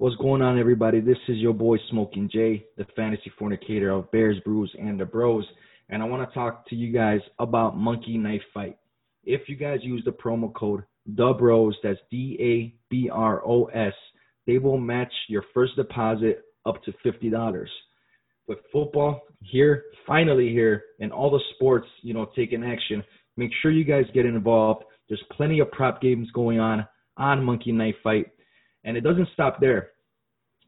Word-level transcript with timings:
What's 0.00 0.16
going 0.16 0.40
on, 0.40 0.58
everybody? 0.58 1.00
This 1.00 1.18
is 1.28 1.36
your 1.36 1.52
boy 1.52 1.76
Smokin' 1.90 2.30
Jay, 2.32 2.64
the 2.78 2.86
fantasy 2.96 3.30
fornicator 3.38 3.90
of 3.90 4.10
Bears, 4.10 4.38
Brews, 4.46 4.74
and 4.80 4.98
the 4.98 5.04
Bros. 5.04 5.44
And 5.90 6.02
I 6.02 6.06
want 6.06 6.26
to 6.26 6.34
talk 6.34 6.66
to 6.70 6.74
you 6.74 6.90
guys 6.90 7.20
about 7.38 7.76
Monkey 7.76 8.16
Knife 8.16 8.40
Fight. 8.54 8.78
If 9.24 9.42
you 9.46 9.56
guys 9.56 9.80
use 9.82 10.02
the 10.06 10.12
promo 10.12 10.54
code 10.54 10.84
The 11.04 11.34
Bros, 11.34 11.76
that's 11.82 11.98
D 12.10 12.38
A 12.40 12.74
B 12.88 13.10
R 13.12 13.46
O 13.46 13.66
S, 13.66 13.92
they 14.46 14.56
will 14.56 14.78
match 14.78 15.12
your 15.28 15.44
first 15.52 15.76
deposit 15.76 16.44
up 16.64 16.82
to 16.84 16.94
fifty 17.02 17.28
dollars. 17.28 17.70
With 18.48 18.60
football 18.72 19.20
here, 19.42 19.84
finally 20.06 20.48
here, 20.48 20.82
and 21.00 21.12
all 21.12 21.30
the 21.30 21.44
sports, 21.56 21.88
you 22.00 22.14
know, 22.14 22.30
taking 22.34 22.64
action, 22.64 23.04
make 23.36 23.50
sure 23.60 23.70
you 23.70 23.84
guys 23.84 24.06
get 24.14 24.24
involved. 24.24 24.82
There's 25.10 25.22
plenty 25.36 25.60
of 25.60 25.70
prop 25.72 26.00
games 26.00 26.30
going 26.32 26.58
on 26.58 26.86
on 27.18 27.44
Monkey 27.44 27.72
Knife 27.72 27.96
Fight 28.02 28.28
and 28.84 28.96
it 28.96 29.02
doesn't 29.02 29.28
stop 29.32 29.60
there. 29.60 29.90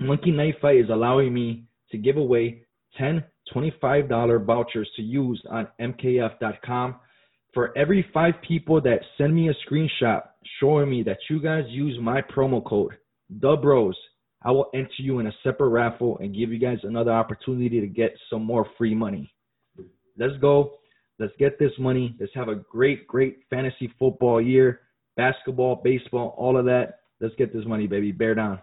Monkey 0.01 0.31
Knife 0.31 0.57
Fight 0.61 0.79
is 0.79 0.91
allowing 0.91 1.32
me 1.32 1.64
to 1.91 1.99
give 1.99 2.17
away 2.17 2.63
10 2.99 3.25
$25 3.55 4.45
vouchers 4.45 4.89
to 4.96 5.03
use 5.03 5.43
on 5.50 5.69
mkf.com. 5.81 6.96
For 7.55 7.77
every 7.77 8.07
five 8.14 8.35
people 8.46 8.81
that 8.81 9.00
send 9.19 9.35
me 9.35 9.50
a 9.50 9.55
screenshot 9.69 10.22
showing 10.59 10.89
me 10.89 11.03
that 11.03 11.19
you 11.29 11.41
guys 11.41 11.64
use 11.69 11.99
my 12.00 12.22
promo 12.22 12.64
code, 12.64 12.93
the 13.29 13.57
bros, 13.57 13.96
I 14.43 14.50
will 14.50 14.71
enter 14.75 14.89
you 14.99 15.19
in 15.19 15.27
a 15.27 15.33
separate 15.43 15.69
raffle 15.69 16.19
and 16.19 16.35
give 16.35 16.50
you 16.50 16.58
guys 16.58 16.79
another 16.83 17.13
opportunity 17.13 17.81
to 17.81 17.86
get 17.86 18.14
some 18.31 18.43
more 18.43 18.67
free 18.79 18.94
money. 18.94 19.33
Let's 20.19 20.36
go. 20.41 20.79
Let's 21.19 21.35
get 21.39 21.58
this 21.58 21.72
money. 21.79 22.17
Let's 22.19 22.33
have 22.35 22.49
a 22.49 22.57
great, 22.57 23.07
great 23.07 23.41
fantasy 23.50 23.93
football 23.99 24.41
year. 24.41 24.81
Basketball, 25.17 25.81
baseball, 25.85 26.35
all 26.39 26.57
of 26.57 26.64
that. 26.64 27.00
Let's 27.22 27.36
get 27.36 27.54
this 27.54 27.64
money, 27.64 27.86
baby. 27.86 28.11
Bear 28.11 28.35
down. 28.35 28.58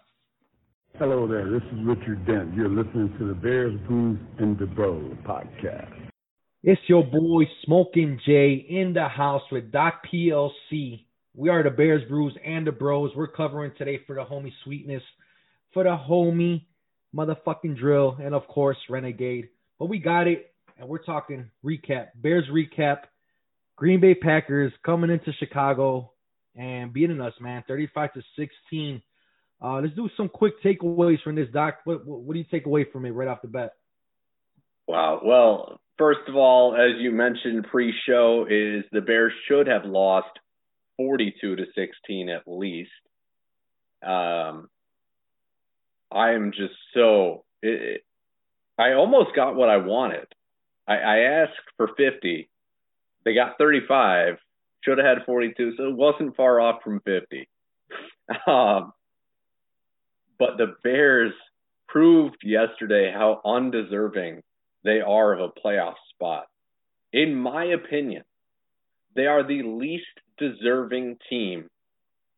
Hello 0.98 1.26
there. 1.26 1.50
This 1.50 1.62
is 1.72 1.80
Richard 1.86 2.26
Dent. 2.26 2.54
You're 2.54 2.67
listening 2.67 3.16
to 3.17 3.26
the 3.30 3.34
Bears, 3.34 3.80
Brews, 3.88 4.20
and 4.38 4.59
the 4.59 4.66
Bros 4.66 5.14
podcast. 5.25 6.09
It's 6.61 6.81
your 6.88 7.06
boy 7.06 7.45
Smokin' 7.64 8.19
Jay 8.25 8.66
in 8.69 8.92
the 8.92 9.08
house 9.08 9.44
with 9.50 9.72
Doc 9.72 10.06
PLC. 10.11 11.06
We 11.34 11.47
are 11.47 11.64
the 11.64 11.69
Bears, 11.69 12.03
Brews, 12.09 12.36
and 12.45 12.67
the 12.67 12.73
Bros. 12.73 13.11
We're 13.16 13.28
covering 13.28 13.72
today 13.78 14.02
for 14.06 14.16
the 14.17 14.25
homie 14.25 14.52
Sweetness, 14.66 15.03
for 15.73 15.84
the 15.84 15.97
homie 15.97 16.66
motherfucking 17.16 17.78
Drill, 17.80 18.17
and 18.22 18.36
of 18.36 18.45
course 18.50 18.78
Renegade. 18.89 19.47
But 19.80 19.86
we 19.86 20.00
got 20.00 20.28
it, 20.28 20.53
and 20.78 20.89
we're 20.89 20.97
talking 20.97 21.50
recap. 21.64 22.08
Bears 22.16 22.44
recap. 22.52 23.03
Green 23.78 24.02
Bay 24.02 24.16
Packers 24.16 24.73
coming 24.86 25.12
into 25.12 25.31
Chicago 25.39 26.12
and 26.60 26.92
beating 26.92 27.22
us, 27.22 27.34
man, 27.40 27.64
35 27.68 28.14
to 28.14 28.22
16. 28.38 29.02
Uh, 29.64 29.80
let's 29.80 29.96
do 29.96 30.10
some 30.18 30.28
quick 30.28 30.62
takeaways 30.62 31.22
from 31.24 31.36
this, 31.36 31.48
Doc. 31.54 31.80
What, 31.86 32.06
what, 32.06 32.20
what 32.20 32.34
do 32.34 32.40
you 32.40 32.46
take 32.52 32.66
away 32.66 32.86
from 32.92 33.06
it 33.06 33.12
right 33.12 33.30
off 33.30 33.42
the 33.42 33.48
bat? 33.48 33.74
Wow. 34.86 35.22
Well, 35.24 35.80
first 35.98 36.22
of 36.28 36.36
all, 36.36 36.76
as 36.76 37.00
you 37.00 37.12
mentioned 37.12 37.66
pre-show, 37.72 38.46
is 38.50 38.84
the 38.92 39.02
Bears 39.02 39.32
should 39.48 39.68
have 39.68 39.86
lost 39.86 40.38
42 40.98 41.56
to 41.56 41.64
16 41.76 42.30
at 42.30 42.44
least. 42.46 42.92
Um, 44.04 44.70
I 46.12 46.32
am 46.32 46.52
just 46.52 46.74
so. 46.94 47.46
It, 47.62 48.04
I 48.78 48.94
almost 48.94 49.36
got 49.36 49.56
what 49.56 49.70
I 49.70 49.78
wanted. 49.78 50.28
I, 50.88 50.96
I 50.96 51.18
asked 51.20 51.52
for 51.78 51.90
50. 51.96 52.50
They 53.24 53.34
got 53.34 53.58
35 53.58 54.38
should 54.81 54.97
have 54.97 55.17
had 55.17 55.25
42, 55.25 55.75
so 55.77 55.88
it 55.89 55.95
wasn't 55.95 56.35
far 56.35 56.59
off 56.59 56.81
from 56.83 57.02
50. 57.02 57.47
Um, 58.45 58.94
but 60.38 60.58
the 60.58 60.75
Bears 60.83 61.33
proved 61.88 62.38
yesterday 62.44 63.11
how 63.11 63.41
undeserving 63.44 64.41
they 64.83 65.02
are 65.02 65.33
of 65.33 65.39
a 65.39 65.59
playoff 65.59 65.95
spot. 66.13 66.45
In 67.11 67.35
my 67.35 67.66
opinion, 67.66 68.23
they 69.16 69.25
are 69.25 69.44
the 69.44 69.63
least 69.63 70.06
deserving 70.38 71.18
team 71.29 71.69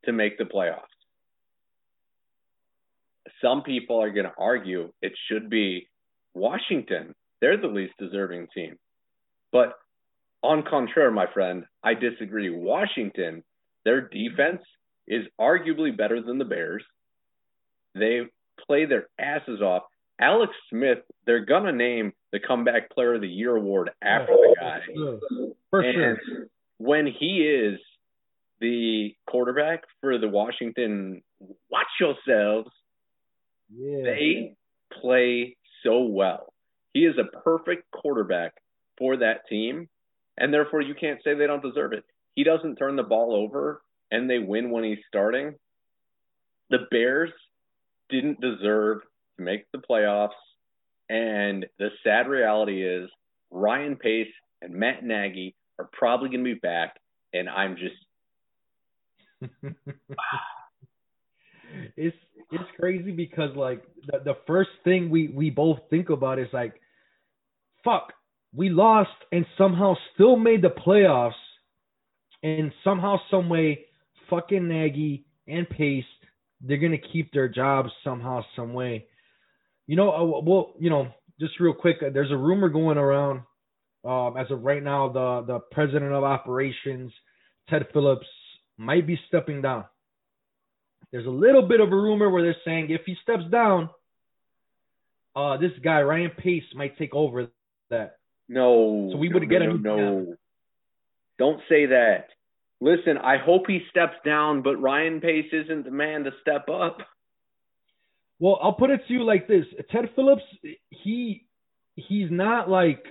to 0.06 0.12
make 0.12 0.38
the 0.38 0.46
playoffs. 0.46 0.86
Some 3.42 3.64
people 3.64 4.02
are 4.02 4.12
going 4.12 4.26
to 4.26 4.34
argue 4.38 4.92
it 5.02 5.14
should 5.28 5.50
be 5.50 5.88
Washington. 6.34 7.14
They're 7.40 7.58
the 7.58 7.68
least 7.68 7.94
deserving 8.00 8.48
team. 8.54 8.78
But 9.52 9.74
on 10.44 10.64
contrary, 10.64 11.12
my 11.12 11.28
friend, 11.34 11.66
I 11.84 11.94
disagree. 11.94 12.50
Washington, 12.50 13.44
their 13.86 14.02
defense 14.02 14.62
is 15.08 15.26
arguably 15.40 15.96
better 15.96 16.22
than 16.22 16.38
the 16.38 16.46
Bears. 16.46 16.84
They 17.96 18.22
play 18.66 18.86
their 18.86 19.08
asses 19.20 19.62
off. 19.62 19.84
Alex 20.20 20.54
Smith, 20.70 21.00
they're 21.26 21.46
gonna 21.46 21.72
name 21.72 22.14
the 22.32 22.40
comeback 22.40 22.92
player 22.92 23.16
of 23.16 23.22
the 23.22 23.28
year 23.28 23.56
award 23.56 23.90
after 24.02 24.34
the 24.34 24.56
guy. 24.60 24.80
For 25.70 25.82
and 25.82 26.18
sure. 26.26 26.48
when 26.78 27.08
he 27.08 27.42
is 27.42 27.80
the 28.60 29.16
quarterback 29.26 29.84
for 30.00 30.18
the 30.18 30.30
Washington, 30.30 31.24
watch 31.70 31.88
yourselves. 32.00 32.70
Yeah. 33.74 34.04
They 34.04 34.56
play 35.02 35.58
so 35.84 36.04
well. 36.04 36.54
He 36.94 37.06
is 37.06 37.16
a 37.18 37.38
perfect 37.40 37.90
quarterback 37.92 38.54
for 38.98 39.18
that 39.18 39.48
team 39.50 39.90
and 40.38 40.54
therefore 40.54 40.82
you 40.82 40.96
can't 40.96 41.20
say 41.24 41.34
they 41.34 41.48
don't 41.48 41.64
deserve 41.64 41.94
it. 41.94 42.04
He 42.36 42.44
doesn't 42.44 42.78
turn 42.78 42.96
the 42.96 43.04
ball 43.04 43.36
over 43.36 43.82
and 44.12 44.30
they 44.30 44.40
win 44.40 44.70
when 44.72 44.84
he's 44.84 45.00
starting. 45.08 45.56
The 46.70 46.80
Bears 46.90 47.32
didn't 48.10 48.42
deserve 48.42 49.02
to 49.38 49.44
make 49.44 49.72
the 49.72 49.80
playoffs. 49.80 50.30
And 51.10 51.66
the 51.78 51.90
sad 52.04 52.28
reality 52.28 52.86
is 52.86 53.10
Ryan 53.50 53.96
Pace 53.98 54.32
and 54.62 54.74
Matt 54.74 55.04
Nagy 55.04 55.56
are 55.80 55.90
probably 55.92 56.30
going 56.30 56.44
to 56.44 56.54
be 56.54 56.60
back. 56.60 56.96
And 57.34 57.50
I'm 57.50 57.76
just. 57.76 57.96
it's 61.98 62.18
it's 62.52 62.70
crazy 62.80 63.12
because 63.12 63.56
like 63.56 63.84
the, 64.06 64.20
the 64.24 64.38
first 64.46 64.70
thing 64.84 65.10
we 65.10 65.30
we 65.30 65.50
both 65.50 65.80
think 65.90 66.10
about 66.10 66.38
is 66.38 66.48
like 66.54 66.80
fuck 67.84 68.14
we 68.54 68.70
lost 68.70 69.10
and 69.32 69.46
somehow 69.58 69.96
still 70.14 70.36
made 70.36 70.62
the 70.62 70.70
playoffs, 70.70 71.34
and 72.44 72.72
somehow, 72.84 73.18
some 73.30 73.50
way, 73.50 73.86
fucking 74.30 74.68
Nagy 74.68 75.26
and 75.48 75.70
Pace, 75.70 76.06
they're 76.62 76.78
gonna 76.78 76.98
keep 76.98 77.32
their 77.32 77.48
jobs 77.48 77.92
somehow, 78.04 78.44
some 78.56 78.74
way. 78.74 79.06
You 79.88 79.96
know, 79.96 80.12
uh, 80.12 80.42
well, 80.42 80.74
you 80.80 80.90
know, 80.90 81.10
just 81.40 81.60
real 81.60 81.74
quick, 81.74 81.98
uh, 82.02 82.10
there's 82.14 82.32
a 82.32 82.38
rumor 82.38 82.70
going 82.70 82.98
around. 82.98 83.42
Um, 84.04 84.36
as 84.38 84.50
of 84.50 84.64
right 84.64 84.82
now, 84.82 85.10
the 85.10 85.44
the 85.46 85.60
president 85.72 86.12
of 86.12 86.24
operations, 86.24 87.12
Ted 87.70 87.88
Phillips, 87.94 88.28
might 88.78 89.06
be 89.06 89.20
stepping 89.28 89.62
down. 89.62 89.86
There's 91.12 91.28
a 91.28 91.30
little 91.30 91.68
bit 91.68 91.80
of 91.80 91.92
a 91.92 91.96
rumor 91.96 92.30
where 92.30 92.42
they're 92.42 92.56
saying 92.66 92.90
if 92.90 93.02
he 93.06 93.16
steps 93.22 93.44
down, 93.52 93.90
uh, 95.36 95.58
this 95.58 95.72
guy 95.84 96.02
Ryan 96.02 96.32
Pace 96.38 96.64
might 96.74 96.98
take 96.98 97.14
over 97.14 97.48
that. 97.90 98.18
No. 98.52 99.10
So 99.14 99.18
we 99.18 99.30
no, 99.30 99.40
would 99.40 99.50
get 99.50 99.60
no, 99.62 99.72
a 99.72 99.78
no, 99.78 99.96
no. 99.96 100.36
Don't 101.40 101.62
say 101.70 101.86
that. 101.88 102.28
Listen, 102.82 103.18
I 103.18 103.38
hope 103.38 103.64
he 103.68 103.80
steps 103.90 104.16
down, 104.26 104.62
but 104.62 104.76
Ryan 104.76 105.22
Pace 105.22 105.50
isn't 105.54 105.86
the 105.86 105.92
man 105.92 106.26
to 106.26 106.32
step 106.42 106.68
up. 106.68 106.98
Well, 108.40 108.60
I'll 108.62 108.74
put 108.74 108.90
it 108.90 109.02
to 109.08 109.14
you 109.14 109.24
like 109.24 109.48
this: 109.48 109.66
Ted 109.90 110.10
Phillips, 110.16 110.42
he 110.90 111.46
he's 111.96 112.30
not 112.30 112.70
like, 112.70 113.06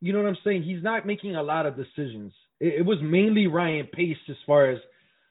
you 0.00 0.12
know 0.12 0.22
what 0.22 0.28
I'm 0.28 0.36
saying? 0.44 0.64
He's 0.64 0.82
not 0.82 1.06
making 1.06 1.36
a 1.36 1.42
lot 1.42 1.64
of 1.64 1.76
decisions. 1.76 2.32
It, 2.58 2.80
it 2.80 2.82
was 2.84 2.98
mainly 3.02 3.46
Ryan 3.46 3.86
Pace 3.90 4.18
as 4.28 4.36
far 4.46 4.70
as 4.70 4.78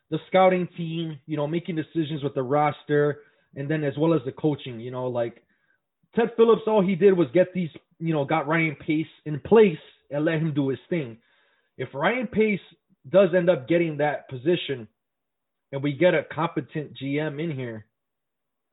the 0.09 0.17
scouting 0.29 0.67
team, 0.75 1.19
you 1.27 1.37
know, 1.37 1.45
making 1.45 1.75
decisions 1.75 2.23
with 2.23 2.33
the 2.33 2.41
roster, 2.41 3.19
and 3.55 3.69
then 3.69 3.83
as 3.83 3.93
well 3.99 4.15
as 4.15 4.21
the 4.25 4.31
coaching. 4.31 4.79
You 4.79 4.89
know, 4.89 5.07
like 5.07 5.43
Ted 6.15 6.31
Phillips, 6.35 6.63
all 6.65 6.81
he 6.81 6.95
did 6.95 7.15
was 7.15 7.27
get 7.33 7.53
these, 7.53 7.69
you 7.99 8.13
know, 8.13 8.25
got 8.25 8.47
Ryan 8.47 8.75
Pace 8.75 9.07
in 9.25 9.39
place 9.39 9.77
and 10.09 10.25
let 10.25 10.35
him 10.35 10.53
do 10.53 10.69
his 10.69 10.79
thing. 10.89 11.17
If 11.77 11.89
Ryan 11.93 12.27
Pace 12.27 12.59
does 13.07 13.29
end 13.35 13.49
up 13.49 13.67
getting 13.67 13.97
that 13.97 14.29
position, 14.29 14.87
and 15.71 15.83
we 15.83 15.93
get 15.93 16.13
a 16.13 16.23
competent 16.23 16.97
GM 17.01 17.41
in 17.41 17.51
here, 17.55 17.85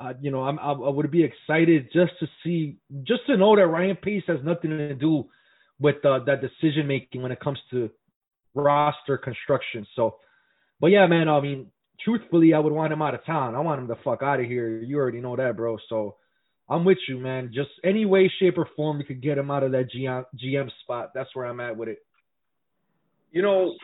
uh, 0.00 0.12
you 0.20 0.30
know, 0.30 0.42
I'm, 0.42 0.58
I, 0.58 0.72
I 0.72 0.90
would 0.90 1.10
be 1.10 1.24
excited 1.24 1.88
just 1.92 2.12
to 2.20 2.26
see, 2.42 2.78
just 3.02 3.26
to 3.26 3.36
know 3.36 3.56
that 3.56 3.66
Ryan 3.66 3.96
Pace 3.96 4.24
has 4.26 4.38
nothing 4.44 4.70
to 4.70 4.94
do 4.94 5.26
with 5.78 6.04
uh, 6.04 6.20
that 6.26 6.40
decision 6.40 6.86
making 6.86 7.22
when 7.22 7.32
it 7.32 7.40
comes 7.40 7.58
to 7.70 7.90
roster 8.54 9.18
construction. 9.18 9.86
So, 9.94 10.16
but 10.80 10.88
yeah, 10.88 11.06
man, 11.06 11.28
I 11.28 11.40
mean, 11.40 11.70
truthfully, 12.00 12.54
I 12.54 12.58
would 12.58 12.72
want 12.72 12.92
him 12.92 13.02
out 13.02 13.14
of 13.14 13.24
town. 13.24 13.54
I 13.54 13.60
want 13.60 13.80
him 13.80 13.86
the 13.88 13.96
fuck 14.04 14.22
out 14.22 14.40
of 14.40 14.46
here. 14.46 14.80
You 14.80 14.98
already 14.98 15.20
know 15.20 15.36
that, 15.36 15.56
bro. 15.56 15.78
So, 15.88 16.16
I'm 16.68 16.84
with 16.84 16.98
you, 17.08 17.18
man. 17.18 17.52
Just 17.54 17.70
any 17.84 18.06
way, 18.06 18.30
shape, 18.40 18.58
or 18.58 18.68
form 18.76 18.98
we 18.98 19.04
could 19.04 19.22
get 19.22 19.38
him 19.38 19.50
out 19.50 19.62
of 19.62 19.72
that 19.72 19.88
GM, 19.90 20.24
GM 20.36 20.68
spot. 20.82 21.12
That's 21.14 21.30
where 21.34 21.46
I'm 21.46 21.60
at 21.60 21.76
with 21.76 21.88
it. 21.88 21.98
You 23.30 23.42
know, 23.42 23.76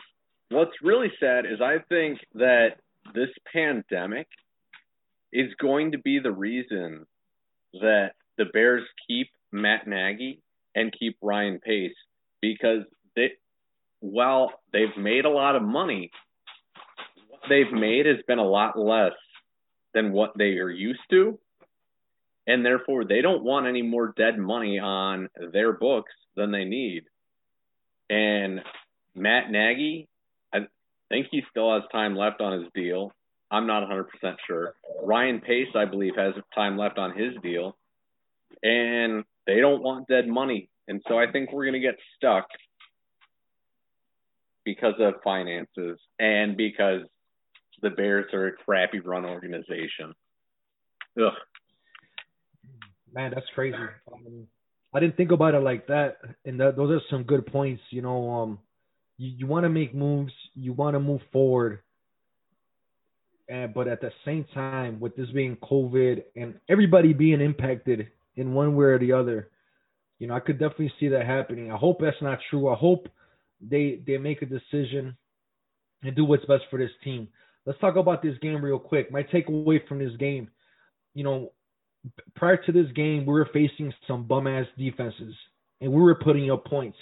what's 0.49 0.71
really 0.81 1.11
sad 1.19 1.45
is 1.45 1.61
I 1.61 1.77
think 1.87 2.19
that 2.35 2.77
this 3.13 3.29
pandemic 3.51 4.27
is 5.31 5.49
going 5.59 5.91
to 5.93 5.97
be 5.97 6.19
the 6.19 6.31
reason 6.31 7.05
that 7.73 8.11
the 8.37 8.45
Bears 8.51 8.83
keep 9.07 9.27
Matt 9.51 9.87
Nagy 9.87 10.41
and 10.75 10.93
keep 10.97 11.17
Ryan 11.21 11.59
Pace 11.59 11.95
because 12.41 12.83
they, 13.15 13.31
while 13.99 14.51
they've 14.71 14.97
made 14.97 15.25
a 15.25 15.29
lot 15.29 15.55
of 15.55 15.63
money, 15.63 16.11
what 17.29 17.41
they've 17.49 17.71
made 17.71 18.05
has 18.05 18.17
been 18.27 18.39
a 18.39 18.47
lot 18.47 18.77
less 18.77 19.13
than 19.93 20.11
what 20.11 20.31
they 20.37 20.57
are 20.57 20.69
used 20.69 20.99
to. 21.11 21.39
And 22.45 22.65
therefore, 22.65 23.05
they 23.05 23.21
don't 23.21 23.43
want 23.43 23.67
any 23.67 23.81
more 23.81 24.13
dead 24.17 24.37
money 24.37 24.79
on 24.79 25.29
their 25.53 25.71
books 25.71 26.11
than 26.35 26.51
they 26.51 26.65
need. 26.65 27.03
And 28.09 28.61
Matt 29.15 29.49
Nagy, 29.49 30.07
I 30.53 30.67
think 31.09 31.27
he 31.31 31.43
still 31.49 31.73
has 31.73 31.83
time 31.91 32.15
left 32.15 32.41
on 32.41 32.59
his 32.59 32.69
deal. 32.75 33.13
I'm 33.49 33.67
not 33.67 33.87
100% 33.87 34.05
sure. 34.45 34.73
Ryan 35.03 35.39
Pace, 35.39 35.69
I 35.75 35.85
believe, 35.85 36.15
has 36.17 36.33
time 36.53 36.77
left 36.77 36.97
on 36.97 37.17
his 37.17 37.33
deal. 37.41 37.77
And 38.61 39.23
they 39.45 39.59
don't 39.59 39.83
want 39.83 40.07
dead 40.07 40.27
money. 40.27 40.69
And 40.87 41.01
so 41.07 41.17
I 41.17 41.31
think 41.31 41.51
we're 41.51 41.65
going 41.65 41.73
to 41.73 41.79
get 41.79 41.97
stuck 42.17 42.47
because 44.65 44.95
of 44.99 45.15
finances 45.23 45.99
and 46.19 46.57
because 46.57 47.01
the 47.81 47.89
Bears 47.89 48.33
are 48.33 48.47
a 48.47 48.51
crappy 48.51 48.99
run 48.99 49.25
organization. 49.25 50.13
Ugh. 51.21 51.33
Man, 53.13 53.31
that's 53.33 53.45
crazy. 53.53 53.77
Um, 54.11 54.47
I 54.93 54.99
didn't 54.99 55.17
think 55.17 55.31
about 55.31 55.55
it 55.55 55.59
like 55.59 55.87
that, 55.87 56.17
and 56.45 56.59
that, 56.59 56.75
those 56.75 56.91
are 56.91 57.01
some 57.09 57.23
good 57.23 57.45
points. 57.45 57.81
You 57.89 58.01
know, 58.01 58.29
um, 58.31 58.59
you, 59.17 59.31
you 59.37 59.47
want 59.47 59.63
to 59.65 59.69
make 59.69 59.93
moves, 59.93 60.33
you 60.55 60.73
want 60.73 60.95
to 60.95 60.99
move 60.99 61.21
forward, 61.31 61.79
and 63.47 63.73
but 63.73 63.87
at 63.87 64.01
the 64.01 64.11
same 64.25 64.45
time, 64.53 64.99
with 64.99 65.15
this 65.15 65.29
being 65.31 65.57
COVID 65.57 66.23
and 66.35 66.55
everybody 66.69 67.13
being 67.13 67.41
impacted 67.41 68.07
in 68.35 68.53
one 68.53 68.75
way 68.75 68.85
or 68.85 68.99
the 68.99 69.11
other, 69.11 69.49
you 70.19 70.27
know, 70.27 70.35
I 70.35 70.39
could 70.39 70.59
definitely 70.59 70.93
see 70.99 71.09
that 71.09 71.25
happening. 71.25 71.71
I 71.71 71.77
hope 71.77 71.99
that's 71.99 72.21
not 72.21 72.39
true. 72.49 72.69
I 72.69 72.75
hope 72.75 73.07
they 73.61 74.01
they 74.05 74.17
make 74.17 74.41
a 74.41 74.45
decision 74.45 75.15
and 76.03 76.15
do 76.15 76.25
what's 76.25 76.45
best 76.45 76.63
for 76.69 76.79
this 76.79 76.91
team. 77.03 77.27
Let's 77.65 77.79
talk 77.79 77.95
about 77.95 78.21
this 78.21 78.37
game 78.41 78.63
real 78.63 78.79
quick. 78.79 79.11
My 79.11 79.23
takeaway 79.23 79.87
from 79.87 79.99
this 79.99 80.15
game, 80.19 80.49
you 81.13 81.23
know, 81.23 81.51
prior 82.35 82.57
to 82.57 82.71
this 82.71 82.91
game, 82.95 83.25
we 83.25 83.33
were 83.33 83.49
facing 83.53 83.93
some 84.07 84.27
bum 84.27 84.47
ass 84.47 84.65
defenses, 84.77 85.35
and 85.81 85.91
we 85.91 86.01
were 86.01 86.15
putting 86.15 86.51
up 86.51 86.65
points. 86.65 86.97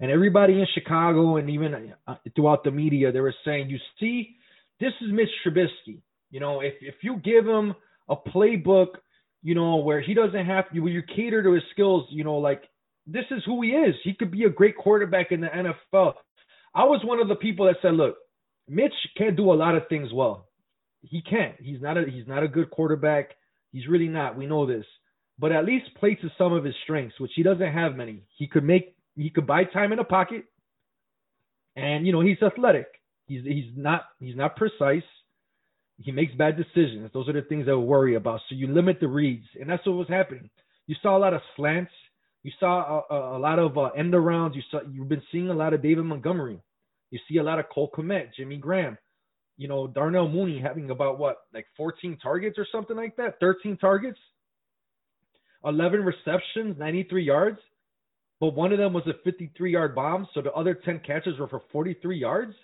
And 0.00 0.10
everybody 0.10 0.54
in 0.54 0.66
Chicago 0.74 1.36
and 1.36 1.50
even 1.50 1.92
uh, 2.06 2.14
throughout 2.34 2.64
the 2.64 2.70
media, 2.70 3.12
they 3.12 3.20
were 3.20 3.34
saying, 3.44 3.68
"You 3.68 3.78
see, 3.98 4.36
this 4.80 4.92
is 5.00 5.12
Mitch 5.12 5.28
Trubisky. 5.44 6.00
You 6.30 6.40
know, 6.40 6.60
if 6.60 6.74
if 6.80 6.96
you 7.02 7.16
give 7.16 7.46
him 7.46 7.74
a 8.08 8.16
playbook, 8.16 8.96
you 9.42 9.54
know, 9.54 9.76
where 9.76 10.00
he 10.00 10.14
doesn't 10.14 10.46
have 10.46 10.64
you, 10.72 10.86
you 10.88 11.02
cater 11.14 11.42
to 11.42 11.52
his 11.52 11.62
skills, 11.72 12.06
you 12.10 12.24
know, 12.24 12.36
like 12.36 12.62
this 13.06 13.24
is 13.30 13.42
who 13.44 13.62
he 13.62 13.70
is. 13.70 13.94
He 14.04 14.14
could 14.14 14.30
be 14.30 14.44
a 14.44 14.50
great 14.50 14.76
quarterback 14.76 15.32
in 15.32 15.40
the 15.40 15.48
NFL. 15.48 16.14
I 16.74 16.84
was 16.84 17.00
one 17.04 17.20
of 17.20 17.28
the 17.28 17.34
people 17.34 17.66
that 17.66 17.76
said, 17.82 17.94
look, 17.94 18.16
Mitch 18.68 18.94
can't 19.16 19.36
do 19.36 19.52
a 19.52 19.54
lot 19.54 19.74
of 19.74 19.88
things 19.88 20.12
well. 20.12 20.46
He 21.02 21.22
can't. 21.22 21.54
He's 21.58 21.80
not 21.80 21.96
a 21.96 22.04
he's 22.10 22.26
not 22.26 22.42
a 22.42 22.48
good 22.48 22.70
quarterback. 22.70 23.30
He's 23.72 23.86
really 23.86 24.08
not. 24.08 24.36
We 24.36 24.46
know 24.46 24.66
this. 24.66 24.84
But 25.38 25.52
at 25.52 25.64
least 25.64 25.94
play 25.98 26.16
to 26.16 26.30
some 26.36 26.52
of 26.52 26.64
his 26.64 26.74
strengths, 26.84 27.18
which 27.18 27.32
he 27.34 27.42
doesn't 27.42 27.72
have 27.72 27.96
many. 27.96 28.22
He 28.36 28.46
could 28.46 28.64
make 28.64 28.94
he 29.16 29.30
could 29.30 29.46
buy 29.46 29.64
time 29.64 29.92
in 29.92 29.98
the 29.98 30.04
pocket. 30.04 30.44
And 31.76 32.06
you 32.06 32.12
know, 32.12 32.20
he's 32.20 32.42
athletic. 32.42 32.86
He's 33.26 33.44
he's 33.44 33.72
not 33.76 34.02
he's 34.18 34.36
not 34.36 34.56
precise. 34.56 35.04
He 35.98 36.12
makes 36.12 36.34
bad 36.34 36.56
decisions. 36.56 37.10
Those 37.12 37.28
are 37.28 37.32
the 37.34 37.42
things 37.42 37.66
I 37.68 37.74
worry 37.74 38.14
about. 38.14 38.40
So 38.48 38.54
you 38.54 38.66
limit 38.66 39.00
the 39.00 39.08
reads, 39.08 39.44
and 39.60 39.68
that's 39.68 39.86
what 39.86 39.96
was 39.96 40.08
happening. 40.08 40.48
You 40.86 40.96
saw 41.02 41.16
a 41.16 41.20
lot 41.20 41.34
of 41.34 41.42
slants. 41.56 41.92
You 42.42 42.50
saw 42.58 43.02
a, 43.10 43.14
a, 43.14 43.36
a 43.36 43.38
lot 43.38 43.58
of 43.58 43.76
uh, 43.76 43.90
end 43.96 44.14
arounds. 44.14 44.54
You 44.56 44.62
saw 44.70 44.80
you've 44.90 45.08
been 45.08 45.22
seeing 45.30 45.50
a 45.50 45.54
lot 45.54 45.74
of 45.74 45.82
David 45.82 46.04
Montgomery. 46.04 46.58
You 47.10 47.18
see 47.28 47.38
a 47.38 47.42
lot 47.42 47.58
of 47.58 47.68
Cole 47.68 47.90
Kmet, 47.94 48.34
Jimmy 48.36 48.56
Graham. 48.56 48.96
You 49.60 49.68
know 49.68 49.86
Darnell 49.86 50.26
Mooney 50.26 50.58
having 50.58 50.88
about 50.88 51.18
what 51.18 51.42
like 51.52 51.66
14 51.76 52.16
targets 52.22 52.58
or 52.58 52.66
something 52.72 52.96
like 52.96 53.14
that, 53.16 53.38
13 53.40 53.76
targets, 53.76 54.18
11 55.66 56.00
receptions, 56.00 56.78
93 56.78 57.22
yards. 57.22 57.58
But 58.40 58.54
one 58.54 58.72
of 58.72 58.78
them 58.78 58.94
was 58.94 59.06
a 59.06 59.12
53 59.22 59.70
yard 59.70 59.94
bomb, 59.94 60.26
so 60.32 60.40
the 60.40 60.50
other 60.52 60.72
10 60.72 61.02
catches 61.06 61.38
were 61.38 61.46
for 61.46 61.60
43 61.72 62.18
yards, 62.18 62.54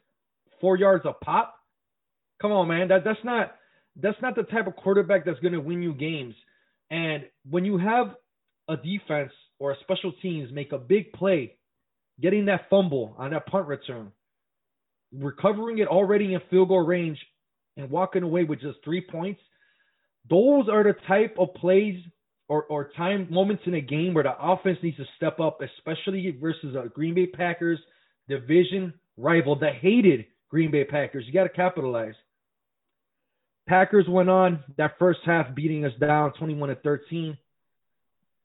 four 0.59 0.79
yards 0.79 1.05
a 1.05 1.13
pop. 1.13 1.57
Come 2.41 2.51
on, 2.51 2.67
man. 2.67 2.89
That 2.89 3.05
that's 3.05 3.23
not 3.25 3.57
that's 3.97 4.17
not 4.23 4.35
the 4.35 4.45
type 4.45 4.67
of 4.67 4.75
quarterback 4.77 5.27
that's 5.27 5.41
going 5.41 5.53
to 5.53 5.61
win 5.61 5.83
you 5.83 5.93
games. 5.93 6.35
And 6.91 7.25
when 7.51 7.67
you 7.67 7.77
have 7.77 8.15
a 8.71 8.77
defense 8.79 9.33
or 9.59 9.73
a 9.73 9.77
special 9.83 10.13
teams 10.23 10.51
make 10.51 10.73
a 10.73 10.79
big 10.79 11.13
play, 11.13 11.57
getting 12.23 12.47
that 12.47 12.71
fumble 12.71 13.15
on 13.19 13.33
that 13.33 13.45
punt 13.45 13.67
return, 13.67 14.13
recovering 15.13 15.79
it 15.79 15.89
already 15.89 16.35
in 16.35 16.41
field 16.51 16.69
goal 16.69 16.85
range, 16.85 17.19
and 17.77 17.91
walking 17.91 18.23
away 18.23 18.45
with 18.45 18.61
just 18.61 18.79
three 18.85 19.01
points, 19.01 19.41
those 20.29 20.69
are 20.69 20.83
the 20.83 20.95
type 21.07 21.37
of 21.39 21.55
plays 21.55 22.03
or, 22.49 22.65
or 22.65 22.91
time 22.97 23.27
moments 23.31 23.63
in 23.67 23.75
a 23.75 23.81
game 23.81 24.15
where 24.15 24.25
the 24.25 24.35
offense 24.41 24.79
needs 24.83 24.97
to 24.97 25.05
step 25.17 25.41
up, 25.41 25.61
especially 25.61 26.37
versus 26.41 26.75
a 26.75 26.89
Green 26.89 27.15
Bay 27.15 27.27
Packers 27.27 27.79
division 28.29 28.95
rival, 29.17 29.59
the 29.59 29.71
hated 29.71 30.27
Green 30.49 30.71
Bay 30.71 30.85
Packers. 30.85 31.25
You 31.27 31.33
got 31.33 31.45
to 31.45 31.49
capitalize. 31.49 32.15
Packers 33.69 34.07
went 34.09 34.31
on 34.31 34.63
that 34.77 34.93
first 34.99 35.21
half 35.27 35.55
beating 35.55 35.85
us 35.85 35.93
down 36.01 36.33
21 36.35 36.69
to 36.69 36.75
13. 36.77 37.37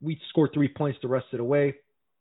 We 0.02 0.20
scored 0.30 0.50
three 0.54 0.68
points 0.68 0.98
the 1.02 1.08
rest 1.08 1.28
of 1.32 1.38
the 1.38 1.44
way, 1.44 1.76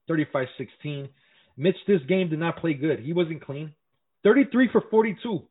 35 0.07 0.49
16. 0.59 1.09
Mitch, 1.57 1.77
this 1.87 2.01
game 2.09 2.29
did 2.29 2.39
not 2.39 2.59
play 2.59 2.75
good. 2.75 3.01
He 3.01 3.15
wasn't 3.15 3.45
clean. 3.45 3.73
33 4.25 4.69
for 4.73 4.83
42, 4.91 5.43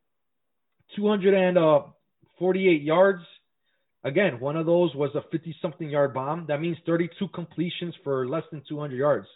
248 0.95 1.57
uh, 1.57 2.83
yards. 2.83 3.23
Again, 4.03 4.39
one 4.39 4.55
of 4.55 4.65
those 4.65 4.95
was 4.95 5.11
a 5.15 5.21
50 5.31 5.55
something 5.61 5.89
yard 5.89 6.13
bomb. 6.13 6.45
That 6.47 6.61
means 6.61 6.77
32 6.85 7.27
completions 7.29 7.93
for 8.03 8.27
less 8.27 8.43
than 8.51 8.63
200 8.67 8.95
yards. 8.95 9.27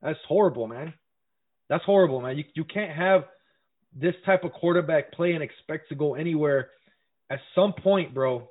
That's 0.00 0.18
horrible, 0.26 0.66
man. 0.66 0.94
That's 1.68 1.84
horrible, 1.84 2.20
man. 2.20 2.38
You, 2.38 2.44
you 2.54 2.64
can't 2.64 2.96
have 2.96 3.24
this 3.94 4.14
type 4.24 4.44
of 4.44 4.52
quarterback 4.52 5.12
play 5.12 5.32
and 5.32 5.42
expect 5.42 5.90
to 5.90 5.94
go 5.94 6.14
anywhere 6.14 6.70
at 7.32 7.40
some 7.54 7.72
point, 7.72 8.12
bro, 8.12 8.50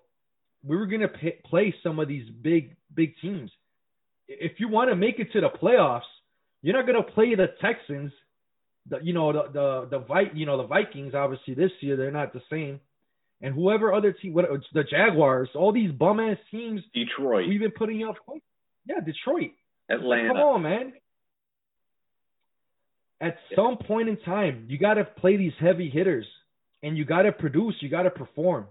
we 0.64 0.76
were 0.76 0.88
gonna 0.88 1.08
pay, 1.08 1.38
play 1.46 1.74
some 1.84 2.00
of 2.00 2.08
these 2.08 2.28
big 2.42 2.76
big 2.96 3.14
teams. 3.22 3.52
If 4.28 4.60
you 4.60 4.70
want 4.70 4.90
to 4.90 4.96
make 4.96 5.20
it 5.20 5.32
to 5.34 5.42
the 5.42 5.50
playoffs, 5.50 6.10
you're 6.64 6.76
not 6.76 6.88
gonna 6.88 7.04
play 7.04 7.36
the 7.36 7.48
Texans, 7.62 8.12
the 8.90 9.00
you 9.02 9.14
know 9.14 9.32
the 9.32 9.44
the 9.54 9.88
the 9.92 10.00
Vi- 10.00 10.32
you 10.34 10.46
know 10.46 10.58
the 10.58 10.68
Vikings. 10.68 11.14
Obviously, 11.14 11.54
this 11.54 11.72
year 11.82 11.96
they're 11.96 12.12
not 12.12 12.34
the 12.34 12.42
same, 12.50 12.80
and 13.42 13.54
whoever 13.54 13.94
other 13.94 14.12
team, 14.12 14.34
what 14.34 14.46
the 14.74 14.84
Jaguars, 14.84 15.50
all 15.56 15.72
these 15.72 15.92
bum 15.92 16.20
ass 16.20 16.38
teams. 16.50 16.82
Detroit. 16.94 17.48
We've 17.48 17.60
been 17.60 17.72
putting 17.72 18.04
up. 18.04 18.16
Points 18.26 18.46
yeah, 18.86 19.00
Detroit. 19.00 19.52
Atlanta. 19.90 20.30
Come 20.30 20.38
on, 20.38 20.62
man. 20.64 20.94
At 23.20 23.38
some 23.56 23.78
point 23.78 24.10
in 24.10 24.18
time, 24.18 24.66
you 24.68 24.80
got 24.80 24.96
to 24.96 25.04
play 25.04 25.38
these 25.38 25.54
heavy 25.60 25.90
hitters 25.90 26.26
and 26.82 26.98
you 26.98 27.06
got 27.06 27.24
to 27.24 27.32
produce, 27.32 27.76
you 27.80 27.90
got 27.90 28.04
to 28.04 28.10
perform. 28.10 28.66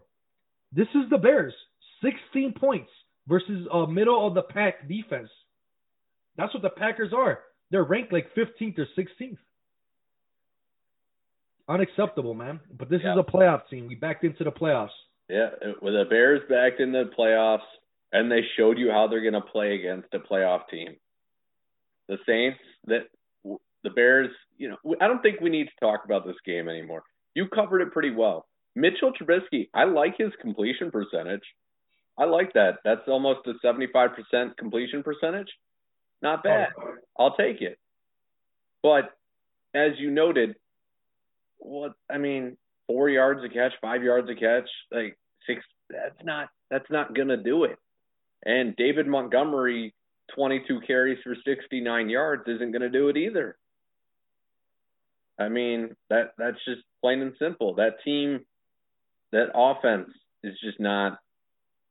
This 0.72 0.88
is 0.94 1.08
the 1.08 1.18
Bears, 1.18 1.54
16 2.02 2.54
points 2.58 2.90
versus 3.28 3.68
a 3.72 3.86
middle 3.86 4.26
of 4.26 4.34
the 4.34 4.42
pack 4.42 4.88
defense. 4.88 5.28
That's 6.36 6.52
what 6.52 6.62
the 6.62 6.70
Packers 6.70 7.12
are. 7.14 7.40
They're 7.70 7.84
ranked 7.84 8.12
like 8.12 8.34
15th 8.34 8.78
or 8.78 8.86
16th. 8.98 9.38
Unacceptable, 11.70 12.34
man. 12.34 12.58
But 12.76 12.90
this 12.90 13.00
yeah. 13.04 13.12
is 13.12 13.18
a 13.18 13.30
playoff 13.30 13.68
team. 13.70 13.86
We 13.86 13.94
backed 13.94 14.24
into 14.24 14.42
the 14.42 14.50
playoffs. 14.50 14.88
Yeah, 15.28 15.50
with 15.80 15.94
the 15.94 16.04
Bears 16.10 16.40
backed 16.48 16.80
into 16.80 17.04
the 17.04 17.10
playoffs, 17.16 17.60
and 18.12 18.30
they 18.30 18.40
showed 18.56 18.76
you 18.76 18.90
how 18.90 19.06
they're 19.06 19.22
going 19.22 19.34
to 19.34 19.40
play 19.40 19.76
against 19.76 20.12
a 20.12 20.18
playoff 20.18 20.68
team. 20.68 20.96
The 22.08 22.18
Saints, 22.26 22.58
that 22.86 23.02
the 23.84 23.90
Bears, 23.90 24.30
you 24.58 24.68
know, 24.68 24.96
I 25.00 25.06
don't 25.06 25.22
think 25.22 25.40
we 25.40 25.50
need 25.50 25.66
to 25.66 25.80
talk 25.80 26.04
about 26.04 26.26
this 26.26 26.34
game 26.44 26.68
anymore. 26.68 27.04
You 27.34 27.46
covered 27.46 27.82
it 27.82 27.92
pretty 27.92 28.10
well. 28.10 28.46
Mitchell 28.74 29.12
Trubisky, 29.12 29.68
I 29.72 29.84
like 29.84 30.16
his 30.18 30.32
completion 30.40 30.90
percentage. 30.90 31.44
I 32.18 32.24
like 32.24 32.52
that. 32.54 32.78
That's 32.84 33.06
almost 33.06 33.46
a 33.46 33.54
75% 33.64 34.56
completion 34.56 35.04
percentage. 35.04 35.48
Not 36.20 36.42
bad. 36.42 36.68
Oh. 36.76 36.94
I'll 37.18 37.36
take 37.36 37.62
it. 37.62 37.78
But 38.82 39.10
as 39.74 39.92
you 39.98 40.10
noted, 40.10 40.56
what 41.60 41.92
I 42.10 42.18
mean, 42.18 42.56
four 42.86 43.08
yards 43.08 43.40
a 43.44 43.48
catch, 43.48 43.72
five 43.80 44.02
yards 44.02 44.28
a 44.28 44.34
catch, 44.34 44.68
like 44.90 45.16
six. 45.46 45.64
That's 45.88 46.24
not 46.24 46.48
that's 46.70 46.90
not 46.90 47.14
gonna 47.14 47.36
do 47.36 47.64
it. 47.64 47.78
And 48.44 48.74
David 48.76 49.06
Montgomery, 49.06 49.94
22 50.34 50.80
carries 50.86 51.18
for 51.22 51.36
69 51.44 52.08
yards, 52.08 52.42
isn't 52.46 52.72
gonna 52.72 52.88
do 52.88 53.08
it 53.08 53.16
either. 53.16 53.56
I 55.38 55.48
mean, 55.48 55.96
that 56.10 56.32
that's 56.36 56.58
just 56.66 56.82
plain 57.00 57.22
and 57.22 57.32
simple. 57.38 57.74
That 57.74 58.02
team, 58.04 58.40
that 59.32 59.48
offense 59.54 60.10
is 60.42 60.54
just 60.62 60.78
not 60.80 61.18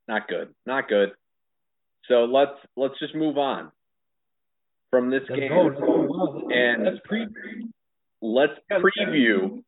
not 0.07 0.27
good, 0.27 0.53
not 0.65 0.87
good. 0.87 1.11
So 2.07 2.25
let's 2.25 2.57
let's 2.75 2.97
just 2.99 3.15
move 3.15 3.37
on 3.37 3.71
from 4.89 5.09
this 5.09 5.21
Let's 5.29 5.39
game 5.39 5.49
go. 5.49 6.49
And 6.51 6.83
Let's 6.83 6.97
pre. 7.05 7.27
Let's 8.21 8.53
preview 8.71 9.63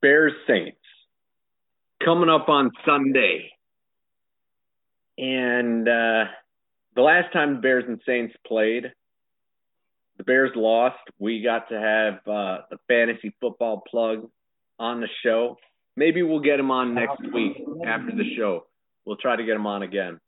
Bears 0.00 0.32
Saints 0.46 0.78
coming 2.04 2.28
up 2.28 2.48
on 2.48 2.70
Sunday. 2.86 3.50
And 5.16 5.88
uh, 5.88 6.24
the 6.94 7.02
last 7.02 7.32
time 7.32 7.56
the 7.56 7.60
Bears 7.60 7.84
and 7.88 8.00
Saints 8.06 8.34
played, 8.46 8.92
the 10.16 10.24
Bears 10.24 10.52
lost. 10.54 10.96
We 11.18 11.42
got 11.42 11.68
to 11.70 11.80
have 11.80 12.14
uh, 12.26 12.58
the 12.70 12.78
fantasy 12.86 13.34
football 13.40 13.82
plug 13.88 14.28
on 14.78 15.00
the 15.00 15.08
show. 15.24 15.56
Maybe 15.96 16.22
we'll 16.22 16.40
get 16.40 16.60
him 16.60 16.70
on 16.70 16.94
next 16.94 17.20
week 17.32 17.56
after 17.84 18.12
the 18.14 18.34
show. 18.36 18.66
We'll 19.04 19.16
try 19.16 19.36
to 19.36 19.44
get 19.44 19.56
him 19.56 19.66
on 19.66 19.82
again. 19.82 20.20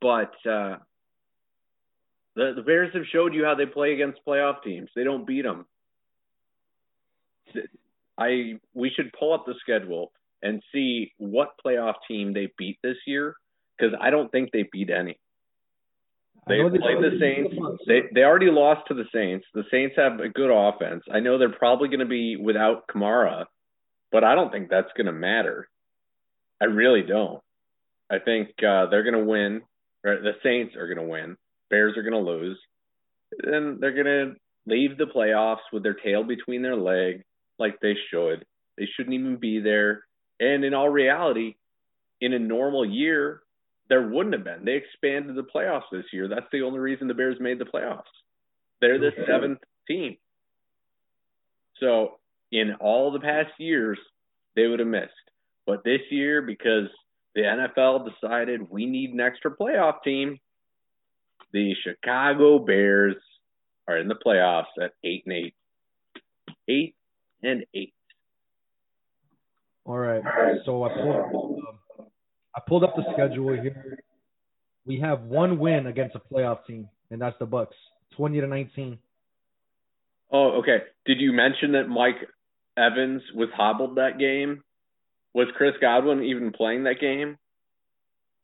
But 0.00 0.32
uh, 0.48 0.78
the 2.34 2.52
the 2.56 2.62
Bears 2.64 2.92
have 2.94 3.04
showed 3.12 3.34
you 3.34 3.44
how 3.44 3.54
they 3.54 3.66
play 3.66 3.92
against 3.92 4.20
playoff 4.26 4.62
teams. 4.64 4.90
They 4.96 5.04
don't 5.04 5.26
beat 5.26 5.42
them. 5.42 5.66
I 8.18 8.58
we 8.74 8.90
should 8.90 9.12
pull 9.18 9.32
up 9.32 9.44
the 9.46 9.54
schedule 9.60 10.12
and 10.42 10.62
see 10.72 11.12
what 11.18 11.54
playoff 11.64 11.94
team 12.06 12.32
they 12.32 12.52
beat 12.58 12.78
this 12.82 12.96
year 13.06 13.34
because 13.76 13.94
I 14.00 14.10
don't 14.10 14.30
think 14.30 14.50
they 14.52 14.68
beat 14.70 14.90
any. 14.90 15.18
They 16.46 16.58
played 16.60 16.98
the 16.98 17.16
Saints. 17.18 17.54
They 17.86 18.02
they 18.14 18.22
already 18.22 18.50
lost 18.50 18.88
to 18.88 18.94
the 18.94 19.06
Saints. 19.12 19.46
The 19.54 19.64
Saints 19.70 19.94
have 19.96 20.20
a 20.20 20.28
good 20.28 20.50
offense. 20.50 21.02
I 21.10 21.20
know 21.20 21.38
they're 21.38 21.48
probably 21.50 21.88
going 21.88 22.00
to 22.00 22.06
be 22.06 22.36
without 22.36 22.86
Kamara, 22.86 23.46
but 24.12 24.24
I 24.24 24.34
don't 24.34 24.52
think 24.52 24.68
that's 24.68 24.92
going 24.96 25.06
to 25.06 25.12
matter. 25.12 25.68
I 26.60 26.66
really 26.66 27.02
don't. 27.02 27.40
I 28.10 28.18
think 28.18 28.50
uh, 28.58 28.86
they're 28.86 29.02
going 29.02 29.18
to 29.18 29.24
win. 29.24 29.62
Or 30.04 30.20
the 30.20 30.32
Saints 30.42 30.76
are 30.76 30.86
going 30.86 30.98
to 30.98 31.10
win. 31.10 31.38
Bears 31.70 31.96
are 31.96 32.02
going 32.02 32.12
to 32.12 32.30
lose. 32.30 32.58
Then 33.42 33.78
they're 33.80 33.94
going 33.94 34.04
to 34.04 34.34
leave 34.66 34.98
the 34.98 35.06
playoffs 35.06 35.64
with 35.72 35.82
their 35.82 35.94
tail 35.94 36.22
between 36.24 36.60
their 36.62 36.76
leg, 36.76 37.24
like 37.58 37.80
they 37.80 37.94
should. 38.10 38.44
They 38.76 38.88
shouldn't 38.96 39.14
even 39.14 39.36
be 39.36 39.60
there. 39.60 40.04
And 40.40 40.64
in 40.64 40.74
all 40.74 40.88
reality, 40.88 41.56
in 42.20 42.32
a 42.32 42.38
normal 42.38 42.84
year, 42.84 43.42
there 43.88 44.06
wouldn't 44.08 44.34
have 44.34 44.44
been. 44.44 44.64
They 44.64 44.74
expanded 44.74 45.36
the 45.36 45.46
playoffs 45.54 45.90
this 45.92 46.06
year. 46.12 46.28
That's 46.28 46.46
the 46.52 46.62
only 46.62 46.78
reason 46.78 47.08
the 47.08 47.14
Bears 47.14 47.36
made 47.38 47.58
the 47.58 47.64
playoffs. 47.64 48.02
They're 48.80 48.98
the 48.98 49.12
seventh 49.26 49.60
team. 49.86 50.16
So 51.80 52.18
in 52.50 52.74
all 52.80 53.12
the 53.12 53.20
past 53.20 53.52
years, 53.58 53.98
they 54.56 54.66
would 54.66 54.78
have 54.78 54.88
missed. 54.88 55.12
But 55.66 55.84
this 55.84 56.00
year, 56.10 56.42
because 56.42 56.88
the 57.34 57.42
NFL 57.42 58.08
decided 58.10 58.70
we 58.70 58.86
need 58.86 59.10
an 59.10 59.20
extra 59.20 59.50
playoff 59.54 60.02
team, 60.02 60.38
the 61.52 61.74
Chicago 61.82 62.58
Bears 62.58 63.16
are 63.88 63.98
in 63.98 64.08
the 64.08 64.14
playoffs 64.14 64.64
at 64.82 64.92
eight 65.02 65.24
and 65.26 65.34
eight. 65.34 65.54
Eight 66.68 66.94
and 67.44 67.64
eight. 67.74 67.94
All 69.84 69.98
right. 69.98 70.22
So 70.64 70.84
I 70.84 70.88
pulled, 70.94 71.58
um, 71.58 72.06
I 72.56 72.60
pulled 72.66 72.84
up 72.84 72.94
the 72.96 73.04
schedule 73.12 73.52
here. 73.52 73.98
We 74.86 75.00
have 75.00 75.22
one 75.22 75.58
win 75.58 75.86
against 75.86 76.16
a 76.16 76.20
playoff 76.20 76.64
team, 76.66 76.88
and 77.10 77.20
that's 77.20 77.36
the 77.38 77.46
Bucks, 77.46 77.76
twenty 78.16 78.40
to 78.40 78.46
nineteen. 78.46 78.98
Oh, 80.32 80.58
okay. 80.60 80.78
Did 81.06 81.20
you 81.20 81.32
mention 81.32 81.72
that 81.72 81.88
Mike 81.88 82.16
Evans 82.76 83.22
was 83.34 83.48
hobbled 83.54 83.96
that 83.96 84.18
game? 84.18 84.62
Was 85.32 85.48
Chris 85.56 85.74
Godwin 85.80 86.22
even 86.24 86.52
playing 86.52 86.84
that 86.84 87.00
game? 87.00 87.38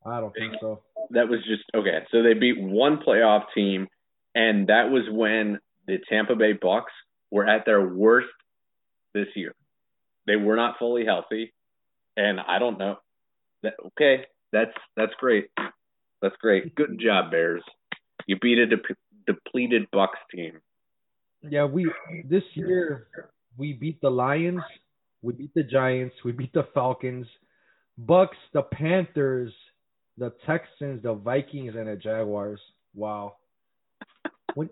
I 0.05 0.21
don't 0.21 0.33
think 0.33 0.55
so. 0.61 0.83
That 1.11 1.29
was 1.29 1.41
just 1.47 1.63
okay. 1.75 2.05
So 2.11 2.23
they 2.23 2.35
beat 2.35 2.61
one 2.61 2.99
playoff 3.07 3.45
team, 3.55 3.89
and 4.35 4.69
that 4.69 4.91
was 4.91 5.05
when 5.11 5.59
the 5.87 5.99
Tampa 6.09 6.37
Bay 6.37 6.53
Bucks 6.53 6.93
were 7.31 7.47
at 7.47 7.65
their 7.67 7.87
worst 7.87 8.29
this 9.15 9.29
year. 9.35 9.55
They 10.27 10.37
were 10.37 10.57
not 10.57 10.79
fully 10.79 11.05
healthy, 11.05 11.53
and 12.17 12.41
I 12.41 12.59
don't 12.59 12.79
know. 12.79 12.97
That, 13.63 13.75
okay, 13.87 14.27
that's 14.53 14.73
that's 14.97 15.13
great. 15.19 15.49
That's 16.23 16.37
great. 16.41 16.75
Good 16.75 17.01
job, 17.03 17.31
Bears. 17.31 17.63
You 18.27 18.37
beat 18.41 18.59
a 18.59 18.67
de- 18.67 18.77
depleted 19.27 19.91
Bucks 19.93 20.19
team. 20.35 20.61
Yeah, 21.43 21.65
we 21.65 21.91
this 22.25 22.43
year 22.55 23.09
we 23.57 23.73
beat 23.73 24.01
the 24.01 24.11
Lions, 24.11 24.63
we 25.23 25.33
beat 25.33 25.55
the 25.55 25.63
Giants, 25.63 26.15
we 26.25 26.33
beat 26.33 26.53
the 26.53 26.67
Falcons, 26.75 27.27
Bucks, 27.99 28.37
the 28.53 28.63
Panthers, 28.63 29.53
the 30.19 30.33
Texans, 30.47 31.03
the 31.03 31.15
Vikings, 31.15 31.75
and 31.77 31.89
the 31.89 31.97
Jaguars. 31.97 32.61
Wow. 32.95 33.37
All 34.57 34.67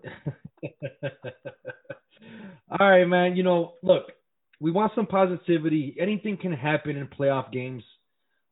right, 2.79 3.05
man. 3.05 3.35
You 3.35 3.43
know, 3.43 3.73
look, 3.81 4.11
we 4.59 4.71
want 4.71 4.91
some 4.95 5.07
positivity. 5.07 5.95
Anything 5.99 6.37
can 6.37 6.51
happen 6.51 6.97
in 6.97 7.07
playoff 7.07 7.51
games. 7.51 7.83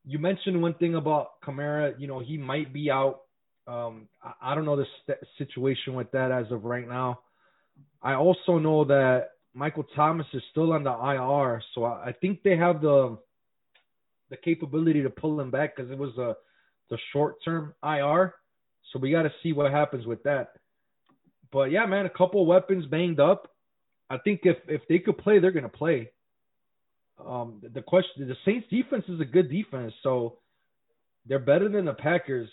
You 0.05 0.19
mentioned 0.19 0.61
one 0.61 0.73
thing 0.75 0.95
about 0.95 1.41
Kamara. 1.45 1.99
You 1.99 2.07
know, 2.07 2.19
he 2.19 2.37
might 2.37 2.71
be 2.73 2.89
out. 2.89 3.21
Um, 3.67 4.07
I, 4.23 4.51
I 4.51 4.55
don't 4.55 4.65
know 4.65 4.77
the 4.77 4.85
st- 5.03 5.17
situation 5.37 5.93
with 5.93 6.09
that 6.11 6.31
as 6.31 6.49
of 6.51 6.63
right 6.63 6.87
now. 6.87 7.19
I 8.01 8.13
also 8.13 8.57
know 8.57 8.85
that 8.85 9.31
Michael 9.53 9.85
Thomas 9.95 10.27
is 10.33 10.41
still 10.51 10.71
on 10.71 10.83
the 10.83 10.91
IR, 10.91 11.61
so 11.75 11.83
I, 11.83 12.09
I 12.09 12.11
think 12.13 12.43
they 12.43 12.55
have 12.55 12.81
the 12.81 13.17
the 14.29 14.37
capability 14.37 15.01
to 15.03 15.09
pull 15.09 15.39
him 15.39 15.51
back 15.51 15.75
because 15.75 15.91
it 15.91 15.97
was 15.97 16.17
a 16.17 16.35
the 16.89 16.97
short 17.11 17.35
term 17.43 17.73
IR. 17.83 18.33
So 18.91 18.99
we 18.99 19.11
got 19.11 19.23
to 19.23 19.31
see 19.43 19.51
what 19.51 19.71
happens 19.71 20.05
with 20.05 20.23
that. 20.23 20.53
But 21.51 21.71
yeah, 21.71 21.85
man, 21.85 22.05
a 22.05 22.09
couple 22.09 22.45
weapons 22.45 22.85
banged 22.85 23.19
up. 23.19 23.51
I 24.09 24.17
think 24.17 24.41
if 24.43 24.57
if 24.67 24.81
they 24.87 24.99
could 24.99 25.17
play, 25.17 25.39
they're 25.39 25.51
gonna 25.51 25.69
play. 25.69 26.11
Um, 27.23 27.61
the 27.73 27.81
question, 27.81 28.27
the 28.27 28.35
Saints 28.45 28.67
defense 28.69 29.05
is 29.09 29.19
a 29.19 29.25
good 29.25 29.49
defense, 29.49 29.93
so 30.03 30.37
they're 31.25 31.39
better 31.39 31.67
than 31.67 31.85
the 31.85 31.93
Packers. 31.93 32.49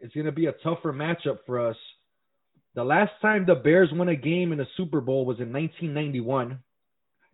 It's 0.00 0.14
gonna 0.14 0.32
be 0.32 0.46
a 0.46 0.52
tougher 0.52 0.92
matchup 0.92 1.38
for 1.46 1.68
us. 1.68 1.76
The 2.74 2.84
last 2.84 3.12
time 3.20 3.44
the 3.46 3.54
Bears 3.54 3.90
won 3.92 4.08
a 4.08 4.16
game 4.16 4.52
in 4.52 4.60
a 4.60 4.66
Super 4.76 5.00
Bowl 5.00 5.24
was 5.24 5.40
in 5.40 5.52
1991. 5.52 6.58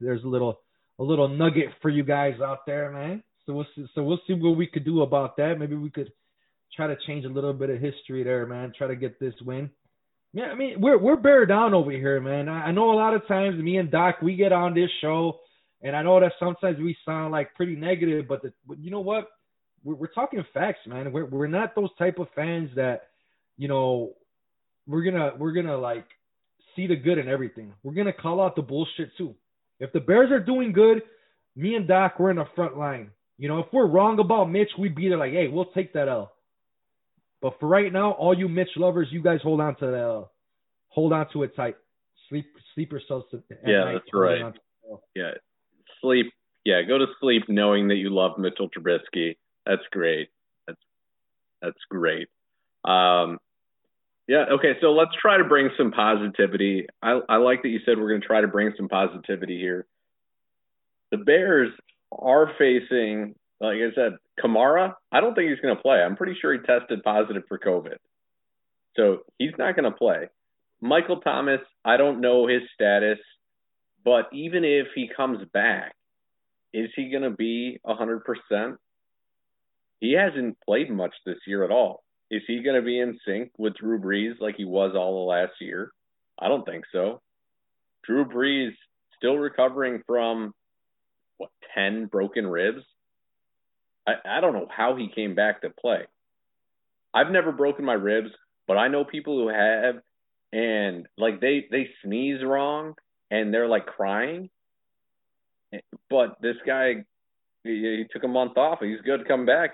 There's 0.01 0.25
a 0.25 0.29
little 0.29 0.61
a 0.99 1.03
little 1.03 1.29
nugget 1.29 1.69
for 1.83 1.91
you 1.91 2.05
guys 2.05 2.41
out 2.41 2.67
there, 2.67 2.91
man. 2.91 3.23
So 3.47 3.53
we'll 3.53 3.67
see, 3.75 3.87
so 3.95 4.03
we'll 4.03 4.21
see 4.27 4.35
what 4.35 4.57
we 4.57 4.67
could 4.67 4.85
do 4.85 5.03
about 5.03 5.37
that. 5.37 5.59
Maybe 5.59 5.75
we 5.75 5.91
could 5.91 6.11
try 6.75 6.87
to 6.87 6.97
change 7.07 7.25
a 7.25 7.29
little 7.29 7.53
bit 7.53 7.71
of 7.71 7.81
history 7.81 8.23
there, 8.23 8.47
man. 8.47 8.73
Try 8.77 8.89
to 8.89 8.97
get 8.97 9.21
this 9.21 9.35
win. 9.45 9.71
Yeah, 10.35 10.47
I 10.47 10.57
mean 10.57 10.81
we're 10.81 10.99
we're 10.99 11.17
bear 11.17 11.47
down 11.47 11.75
over 11.75 11.93
here, 11.93 12.21
man. 12.21 12.49
I, 12.49 12.65
I 12.65 12.73
know 12.73 12.91
a 12.91 12.97
lot 12.97 13.15
of 13.15 13.27
times 13.29 13.57
me 13.63 13.77
and 13.77 13.89
Doc 13.89 14.17
we 14.21 14.35
get 14.35 14.53
on 14.53 14.75
this 14.75 14.91
show, 15.01 15.39
and 15.81 15.95
I 15.95 16.03
know 16.03 16.19
that 16.19 16.33
sometimes 16.41 16.77
we 16.79 16.97
sound 17.07 17.31
like 17.31 17.55
pretty 17.55 17.77
negative, 17.77 18.27
but 18.29 18.43
the, 18.43 18.53
you 18.77 18.91
know 18.91 19.01
what? 19.01 19.29
We're, 19.85 19.95
we're 19.95 20.07
talking 20.09 20.45
facts, 20.53 20.81
man. 20.89 21.13
We're 21.13 21.27
we're 21.27 21.47
not 21.47 21.77
those 21.77 21.91
type 22.01 22.19
of 22.19 22.27
fans 22.35 22.71
that, 22.75 23.11
you 23.57 23.69
know, 23.69 24.15
we're 24.89 25.05
gonna 25.05 25.35
we're 25.39 25.53
gonna 25.53 25.79
like 25.79 26.07
see 26.75 26.89
the 26.89 26.97
good 26.97 27.19
in 27.19 27.29
everything. 27.29 27.73
We're 27.85 27.95
gonna 27.95 28.13
call 28.13 28.41
out 28.43 28.57
the 28.57 28.63
bullshit 28.63 29.17
too. 29.17 29.37
If 29.79 29.93
the 29.93 30.01
Bears 30.01 30.33
are 30.33 30.41
doing 30.41 30.73
good, 30.73 31.03
me 31.55 31.77
and 31.77 31.87
Doc 31.87 32.19
we're 32.19 32.31
in 32.31 32.39
the 32.39 32.47
front 32.57 32.77
line. 32.77 33.13
You 33.39 33.49
know, 33.49 33.61
if 33.61 33.67
we're 33.73 33.87
wrong 33.87 34.19
about 34.19 34.51
Mitch, 34.51 34.71
we'd 34.77 34.97
be 34.97 35.09
there 35.09 35.19
like, 35.19 35.33
hey, 35.33 35.47
we'll 35.47 35.67
take 35.67 35.93
that 35.93 36.09
L. 36.09 36.34
But 37.45 37.61
for 37.61 37.69
right 37.69 37.93
now, 37.93 38.13
all 38.13 38.35
you 38.35 38.49
Mitch 38.49 38.71
lovers, 38.75 39.09
you 39.11 39.23
guys 39.23 39.39
hold 39.43 39.61
on 39.61 39.77
to 39.77 39.87
the 39.89 39.99
L. 39.99 40.33
Hold 40.89 41.13
on 41.13 41.27
to 41.35 41.43
it 41.43 41.55
tight. 41.55 41.77
Sleep 42.31 42.47
sleep 42.75 42.91
yourselves 42.91 43.27
Yeah, 43.67 43.85
night 43.85 43.93
that's 43.93 44.15
right. 44.15 44.41
on 44.41 44.55
to 44.55 44.59
the 44.83 44.91
L. 44.93 45.03
Yeah, 45.15 45.33
sleep. 46.01 46.33
Yeah, 46.65 46.81
go 46.89 46.97
to 46.97 47.05
sleep 47.21 47.43
knowing 47.51 47.89
that 47.89 47.97
you 47.97 48.09
love 48.09 48.39
Mitchell 48.39 48.71
Trubisky. 48.71 49.37
That's 49.67 49.83
great. 49.91 50.31
That's 50.67 50.79
that's 51.61 51.77
great. 51.91 52.29
Um, 52.83 53.37
yeah. 54.27 54.47
Okay. 54.53 54.77
So 54.81 54.93
let's 54.93 55.13
try 55.21 55.37
to 55.37 55.45
bring 55.45 55.69
some 55.77 55.91
positivity. 55.93 56.87
I, 57.03 57.21
I 57.29 57.37
like 57.37 57.61
that 57.61 57.69
you 57.69 57.81
said 57.85 57.99
we're 57.99 58.09
going 58.09 58.23
to 58.23 58.27
try 58.27 58.41
to 58.41 58.49
bring 58.49 58.73
some 58.75 58.89
positivity 58.89 59.59
here. 59.59 59.85
The 61.11 61.19
Bears 61.19 61.73
are 62.11 62.53
facing, 62.59 63.35
like 63.61 63.77
I 63.77 63.95
said, 63.95 64.13
Kamara. 64.43 64.95
I 65.13 65.21
don't 65.21 65.35
think 65.35 65.51
he's 65.51 65.61
going 65.61 65.77
to 65.77 65.83
play. 65.83 65.99
I'm 65.99 66.17
pretty 66.17 66.37
sure 66.41 66.53
he 66.53 66.59
tested 66.61 67.03
positive 67.03 67.45
for 67.49 67.59
COVID, 67.59 67.97
so 68.97 69.19
he's 69.39 69.53
not 69.59 69.77
going 69.77 69.91
to 69.91 69.97
play. 69.97 70.29
Michael 70.81 71.21
Thomas. 71.21 71.61
I 71.85 71.97
don't 71.97 72.21
know 72.21 72.47
his 72.47 72.63
status, 72.75 73.19
but 74.05 74.29
even 74.33 74.65
if 74.65 74.89
he 74.95 75.09
comes 75.15 75.45
back, 75.53 75.95
is 76.73 76.91
he 76.97 77.11
going 77.11 77.23
to 77.23 77.31
be 77.31 77.79
100%? 77.87 78.77
He 80.01 80.13
hasn't 80.13 80.59
played 80.61 80.91
much 80.91 81.15
this 81.25 81.39
year 81.47 81.65
at 81.65 81.71
all. 81.71 82.03
Is 82.31 82.43
he 82.47 82.63
going 82.63 82.77
to 82.77 82.83
be 82.83 82.99
in 82.99 83.19
sync 83.27 83.53
with 83.57 83.77
Drew 83.77 83.99
Brees 83.99 84.41
like 84.41 84.57
he 84.57 84.65
was 84.65 84.95
all 84.97 85.13
the 85.15 85.31
last 85.31 85.53
year? 85.61 85.93
I 86.39 86.49
don't 86.49 86.65
think 86.65 86.85
so. 86.93 87.23
Drew 88.05 88.25
Brees 88.25 88.73
still 89.17 89.37
recovering 89.37 90.03
from 90.07 90.53
what 91.39 91.51
10 91.75 92.07
broken 92.07 92.47
ribs. 92.47 92.83
I, 94.07 94.39
I 94.39 94.41
don't 94.41 94.53
know 94.53 94.69
how 94.75 94.97
he 94.97 95.09
came 95.15 95.35
back 95.35 95.63
to 95.63 95.71
play. 95.71 96.03
I've 97.13 97.31
never 97.31 97.53
broken 97.53 97.85
my 97.85 97.95
ribs, 97.95 98.31
but 98.67 98.77
I 98.77 98.89
know 98.89 99.05
people 99.05 99.39
who 99.39 99.49
have, 99.49 99.97
and 100.53 101.07
like 101.17 101.41
they 101.41 101.67
they 101.71 101.89
sneeze 102.03 102.43
wrong 102.45 102.95
and 103.31 103.53
they're 103.53 103.69
like 103.69 103.87
crying. 103.87 104.51
But 106.11 106.37
this 106.41 106.57
guy, 106.67 107.05
he, 107.65 107.71
he 107.71 108.05
took 108.13 108.25
a 108.25 108.29
month 108.29 108.57
off. 108.57 108.79
He's 108.81 109.01
good 109.01 109.19
to 109.19 109.25
come 109.25 109.47
back. 109.47 109.71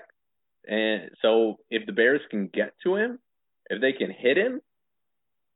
And 0.67 1.09
so 1.21 1.57
if 1.69 1.85
the 1.85 1.91
Bears 1.91 2.21
can 2.29 2.47
get 2.47 2.73
to 2.83 2.95
him, 2.95 3.19
if 3.69 3.81
they 3.81 3.93
can 3.93 4.11
hit 4.11 4.37
him, 4.37 4.61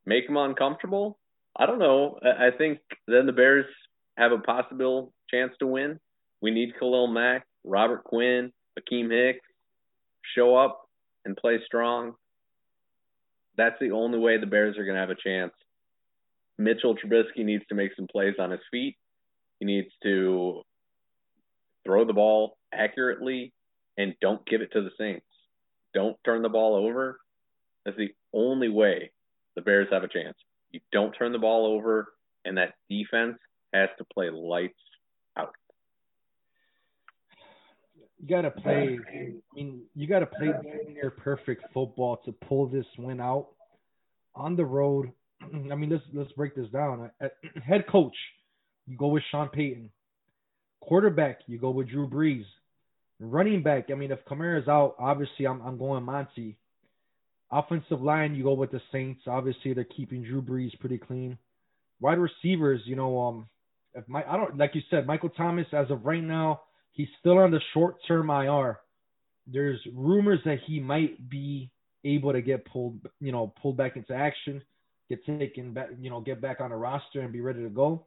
make 0.05 0.27
him 0.27 0.37
uncomfortable, 0.37 1.17
I 1.55 1.65
don't 1.65 1.79
know. 1.79 2.19
I 2.23 2.49
think 2.55 2.79
then 3.07 3.25
the 3.25 3.31
Bears 3.31 3.65
have 4.17 4.31
a 4.31 4.39
possible 4.39 5.13
chance 5.29 5.53
to 5.59 5.67
win. 5.67 5.99
We 6.41 6.51
need 6.51 6.73
Khalil 6.79 7.07
Mack, 7.07 7.45
Robert 7.63 8.03
Quinn, 8.03 8.51
Akiem 8.79 9.11
Hicks 9.11 9.45
show 10.35 10.55
up 10.55 10.89
and 11.23 11.35
play 11.35 11.59
strong. 11.65 12.13
That's 13.57 13.79
the 13.79 13.91
only 13.91 14.19
way 14.19 14.37
the 14.37 14.45
Bears 14.45 14.77
are 14.77 14.83
going 14.83 14.95
to 14.95 15.01
have 15.01 15.09
a 15.09 15.15
chance. 15.15 15.53
Mitchell 16.57 16.95
Trubisky 16.95 17.43
needs 17.43 17.63
to 17.69 17.75
make 17.75 17.91
some 17.95 18.07
plays 18.07 18.35
on 18.39 18.51
his 18.51 18.61
feet. 18.71 18.97
He 19.59 19.65
needs 19.65 19.89
to 20.03 20.61
throw 21.85 22.05
the 22.05 22.13
ball 22.13 22.57
accurately 22.73 23.53
and 23.97 24.15
don't 24.21 24.45
give 24.45 24.61
it 24.61 24.71
to 24.73 24.81
the 24.81 24.91
Saints. 24.97 25.25
Don't 25.93 26.17
turn 26.25 26.41
the 26.41 26.49
ball 26.49 26.75
over. 26.75 27.19
That's 27.85 27.97
the 27.97 28.13
only 28.33 28.69
way 28.69 29.11
the 29.55 29.61
Bears 29.61 29.87
have 29.91 30.03
a 30.03 30.07
chance. 30.07 30.35
You 30.71 30.81
don't 30.91 31.13
turn 31.13 31.31
the 31.31 31.39
ball 31.39 31.65
over, 31.65 32.13
and 32.43 32.57
that 32.57 32.73
defense 32.89 33.37
has 33.73 33.89
to 33.97 34.05
play 34.13 34.29
lights 34.29 34.73
out. 35.37 35.53
You 38.21 38.29
gotta 38.29 38.51
play. 38.51 38.97
I 39.13 39.55
mean, 39.55 39.81
you 39.93 40.07
gotta 40.07 40.25
play 40.25 40.49
near 40.89 41.09
perfect 41.09 41.65
football 41.73 42.17
to 42.25 42.31
pull 42.31 42.67
this 42.67 42.85
win 42.97 43.19
out 43.19 43.47
on 44.33 44.55
the 44.55 44.65
road. 44.65 45.11
I 45.41 45.75
mean, 45.75 45.89
let's 45.89 46.03
let's 46.13 46.31
break 46.33 46.55
this 46.55 46.69
down. 46.69 47.11
Head 47.67 47.85
coach, 47.89 48.15
you 48.87 48.97
go 48.97 49.07
with 49.07 49.23
Sean 49.31 49.49
Payton. 49.49 49.89
Quarterback, 50.81 51.39
you 51.47 51.57
go 51.57 51.71
with 51.71 51.89
Drew 51.89 52.07
Brees. 52.07 52.45
Running 53.19 53.63
back, 53.63 53.85
I 53.91 53.95
mean, 53.95 54.11
if 54.11 54.19
Kamara's 54.25 54.67
out, 54.67 54.95
obviously 54.99 55.47
I'm 55.47 55.61
I'm 55.61 55.77
going 55.77 56.03
Monty. 56.03 56.57
Offensive 57.51 58.01
line, 58.01 58.35
you 58.35 58.43
go 58.43 58.53
with 58.53 58.71
the 58.71 58.81
Saints. 58.91 59.21
Obviously, 59.27 59.73
they're 59.73 59.83
keeping 59.83 60.23
Drew 60.23 60.41
Brees 60.41 60.77
pretty 60.79 60.97
clean. 60.97 61.37
Wide 61.99 62.17
receivers, 62.17 62.81
you 62.85 62.95
know, 62.95 63.19
um, 63.21 63.47
if 63.93 64.07
my 64.07 64.23
I 64.23 64.35
don't 64.35 64.57
like 64.57 64.71
you 64.73 64.81
said, 64.89 65.07
Michael 65.07 65.29
Thomas 65.29 65.67
as 65.71 65.89
of 65.89 66.05
right 66.05 66.23
now, 66.23 66.61
he's 66.95 67.07
still 67.19 67.37
on 67.37 67.51
the 67.51 67.61
short 67.73 67.97
term 68.07 68.29
IR. 68.29 68.79
There's 69.47 69.79
rumors 69.93 70.39
that 70.45 70.57
he 70.65 70.79
might 70.79 71.29
be 71.29 71.69
able 72.03 72.33
to 72.33 72.41
get 72.41 72.65
pulled, 72.65 72.99
you 73.19 73.31
know, 73.31 73.53
pulled 73.61 73.77
back 73.77 73.95
into 73.95 74.13
action, 74.13 74.61
get 75.09 75.23
taken 75.25 75.73
back, 75.73 75.89
you 75.99 76.09
know, 76.09 76.21
get 76.21 76.41
back 76.41 76.61
on 76.61 76.71
the 76.71 76.75
roster 76.75 77.21
and 77.21 77.31
be 77.31 77.41
ready 77.41 77.61
to 77.61 77.69
go. 77.69 78.05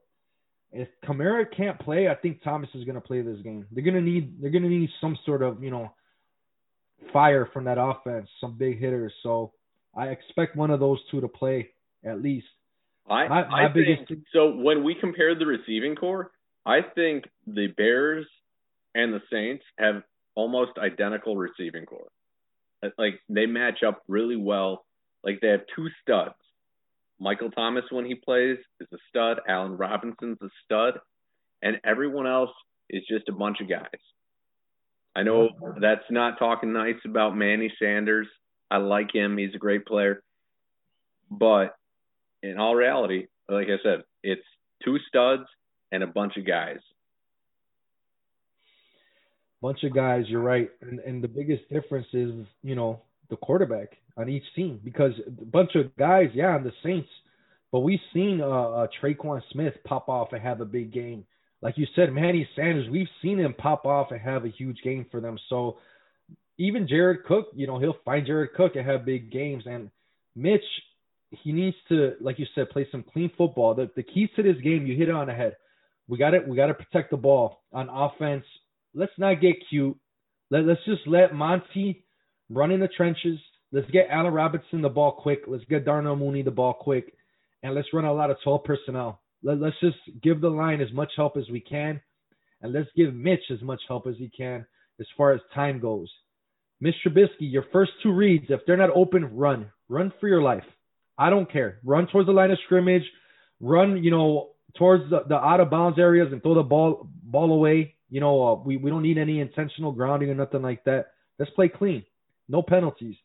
If 0.73 0.89
Kamara 1.05 1.45
can't 1.57 1.79
play, 1.79 2.09
I 2.09 2.15
think 2.15 2.43
Thomas 2.43 2.69
is 2.75 2.85
going 2.85 2.97
to 2.97 3.01
play 3.01 3.23
this 3.23 3.41
game. 3.43 3.67
They're 3.71 3.85
going 3.85 3.95
to 3.95 4.03
need 4.03 4.41
they're 4.41 4.51
going 4.51 4.65
to 4.65 4.69
need 4.69 4.91
some 5.01 5.17
sort 5.25 5.43
of, 5.43 5.63
you 5.63 5.71
know, 5.71 5.93
fire 7.13 7.49
from 7.53 7.65
that 7.65 7.79
offense, 7.81 8.29
some 8.41 8.59
big 8.59 8.79
hitters. 8.79 9.13
So 9.23 9.53
I 9.97 10.09
expect 10.09 10.57
one 10.57 10.71
of 10.71 10.81
those 10.81 10.99
two 11.11 11.21
to 11.21 11.29
play 11.29 11.71
at 12.05 12.21
least. 12.23 12.47
I, 13.09 13.27
my, 13.27 13.49
my 13.49 13.65
I 13.65 13.69
biggest 13.69 14.09
think, 14.09 14.25
so 14.33 14.51
when 14.51 14.85
we 14.85 14.95
compare 14.95 15.35
the 15.35 15.47
receiving 15.47 15.97
corps, 15.97 16.31
I 16.67 16.81
think 16.95 17.25
the 17.47 17.69
Bears 17.69 18.27
and 18.99 19.15
the 19.15 19.23
Saints 19.33 19.65
have 19.79 20.03
almost 20.35 20.73
identical 20.77 21.37
receiving 21.37 21.87
corps. 21.87 22.11
Uh, 22.83 22.89
like 22.99 23.21
they 23.29 23.47
match 23.47 23.83
up 23.87 24.03
really 24.09 24.37
well. 24.37 24.85
Like 25.25 25.41
they 25.41 25.49
have 25.49 25.63
two 25.75 25.89
studs. 26.03 26.35
Michael 27.21 27.51
Thomas 27.51 27.85
when 27.91 28.05
he 28.05 28.15
plays 28.15 28.59
is 28.81 28.89
a 28.93 28.99
stud. 29.09 29.39
Allen 29.49 29.77
Robinson's 29.77 30.39
a 30.43 30.49
stud, 30.65 30.95
and 31.63 31.81
everyone 31.85 32.27
else 32.27 32.51
is 32.91 33.03
just 33.09 33.29
a 33.29 33.33
bunch 33.33 33.61
of 33.61 33.69
guys. 33.69 34.03
I 35.17 35.23
know 35.23 35.51
that's 35.81 36.11
not 36.11 36.39
talking 36.39 36.73
nice 36.73 37.01
about 37.05 37.37
Manny 37.37 37.73
Sanders. 37.79 38.29
I 38.71 38.77
like 38.77 39.13
him. 39.13 39.37
He's 39.37 39.55
a 39.55 39.59
great 39.59 39.87
player. 39.87 40.23
But 41.31 41.77
in 42.43 42.59
all 42.59 42.75
reality, 42.75 43.27
like 43.49 43.67
I 43.67 43.83
said, 43.83 44.05
it's 44.23 44.47
two 44.85 44.99
studs 45.09 45.45
and 45.91 46.03
a 46.03 46.07
bunch 46.07 46.37
of 46.37 46.47
guys. 46.47 46.79
Bunch 49.61 49.83
of 49.85 49.95
guys, 49.95 50.25
you're 50.29 50.43
right. 50.43 50.71
And 50.81 51.01
and 51.01 51.23
the 51.23 51.29
biggest 51.29 51.69
difference 51.71 52.07
is, 52.13 52.33
you 52.63 52.75
know, 52.75 53.01
the 53.31 53.37
quarterback 53.37 53.97
on 54.17 54.29
each 54.29 54.45
team 54.55 54.81
because 54.85 55.13
a 55.27 55.45
bunch 55.45 55.75
of 55.75 55.95
guys, 55.97 56.31
yeah, 56.35 56.55
on 56.55 56.65
the 56.65 56.73
Saints, 56.83 57.09
but 57.73 57.81
we've 57.81 58.01
seen 58.13 58.41
uh, 58.41 58.47
uh 58.47 58.87
Tre'Quan 59.03 59.43
Smith 59.53 59.75
pop 59.85 60.09
off 60.09 60.33
and 60.33 60.43
have 60.43 60.61
a 60.61 60.65
big 60.65 60.93
game 60.93 61.25
like 61.61 61.77
you 61.77 61.87
said, 61.97 62.13
Manny 62.13 62.49
Sanders, 62.55 62.89
we've 62.89 63.09
seen 63.23 63.39
him 63.39 63.55
pop 63.55 63.85
off 63.85 64.11
and 64.11 64.21
have 64.21 64.45
a 64.45 64.49
huge 64.49 64.79
game 64.83 65.07
for 65.11 65.21
them. 65.21 65.39
So 65.49 65.79
even 66.57 66.87
Jared 66.89 67.25
Cook, 67.25 67.49
you 67.55 67.67
know, 67.67 67.79
he'll 67.79 67.97
find 68.05 68.27
Jared 68.27 68.55
Cook 68.55 68.77
and 68.77 68.87
have 68.87 69.05
big 69.05 69.33
games. 69.33 69.65
And 69.67 69.91
Mitch, 70.37 70.65
he 71.31 71.53
needs 71.53 71.77
to, 71.89 72.15
like 72.21 72.39
you 72.39 72.47
said, 72.55 72.71
play 72.71 72.87
some 72.93 73.05
clean 73.13 73.31
football. 73.37 73.75
The 73.75 73.91
the 73.97 74.03
keys 74.03 74.29
to 74.37 74.43
this 74.43 74.61
game, 74.63 74.87
you 74.87 74.97
hit 74.97 75.09
it 75.09 75.15
on 75.15 75.27
the 75.27 75.35
head. 75.35 75.57
We 76.07 76.17
got 76.17 76.35
it. 76.35 76.47
We 76.47 76.57
got 76.57 76.67
to 76.67 76.75
protect 76.75 77.11
the 77.11 77.17
ball 77.17 77.63
on 77.73 77.89
offense. 77.89 78.45
Let's 78.99 79.13
not 79.17 79.41
get 79.41 79.55
cute. 79.71 79.97
Let, 80.51 80.65
let's 80.65 80.85
just 80.85 81.07
let 81.07 81.33
Monty 81.33 82.05
run 82.51 82.73
in 82.73 82.81
the 82.81 82.89
trenches. 82.89 83.39
Let's 83.71 83.89
get 83.93 84.09
Allen 84.11 84.35
Robinson 84.35 84.83
the 84.83 84.89
ball 84.89 85.13
quick. 85.13 85.43
Let's 85.47 85.65
get 85.67 85.85
Darnell 85.85 86.17
Mooney 86.17 86.43
the 86.43 86.51
ball 86.51 86.75
quick, 86.75 87.15
and 87.63 87.77
let's 87.77 87.87
run 87.93 88.07
a 88.07 88.13
lot 88.13 88.31
of 88.31 88.39
12 88.43 88.65
personnel. 88.65 89.21
Let, 89.45 89.61
let's 89.61 89.77
just 89.81 89.99
give 90.21 90.41
the 90.41 90.49
line 90.49 90.81
as 90.81 90.93
much 90.93 91.13
help 91.17 91.37
as 91.37 91.49
we 91.49 91.61
can, 91.61 92.01
and 92.61 92.73
let's 92.73 92.89
give 92.97 93.15
Mitch 93.15 93.45
as 93.53 93.63
much 93.63 93.81
help 93.87 94.09
as 94.09 94.17
he 94.19 94.31
can 94.37 94.67
as 94.99 95.07
far 95.17 95.33
as 95.33 95.41
time 95.55 95.79
goes. 95.79 96.11
Mr. 96.83 96.95
Trubisky, 97.07 97.29
your 97.53 97.67
first 97.73 97.93
two 98.03 98.13
reads, 98.13 98.47
if 98.49 98.61
they're 98.67 98.77
not 98.77 98.91
open, 98.91 99.37
run. 99.37 99.71
Run 99.89 100.13
for 100.19 100.29
your 100.29 100.43
life. 100.43 100.65
I 101.17 101.31
don't 101.31 101.51
care. 101.51 101.79
Run 101.85 102.09
towards 102.09 102.27
the 102.27 102.33
line 102.33 102.51
of 102.51 102.59
scrimmage. 102.65 103.05
Run, 103.61 104.03
you 104.03 104.11
know, 104.11 104.51
towards 104.77 105.09
the, 105.11 105.21
the 105.29 105.37
out 105.37 105.61
of 105.61 105.71
bounds 105.71 106.01
areas 106.01 106.29
and 106.33 106.43
throw 106.43 106.55
the 106.55 106.63
ball 106.65 107.09
ball 107.23 107.53
away. 107.53 107.95
You 108.11 108.21
know, 108.21 108.49
uh, 108.49 108.55
we 108.55 108.77
we 108.77 108.91
don't 108.91 109.03
need 109.03 109.19
any 109.19 109.41
intentional 109.41 109.93
grounding 109.93 110.31
or 110.31 110.35
nothing 110.35 110.63
like 110.63 110.85
that. 110.85 111.13
Let's 111.39 111.51
play 111.53 111.69
clean. 111.69 112.05
No 112.49 112.63
penalties. 112.63 113.17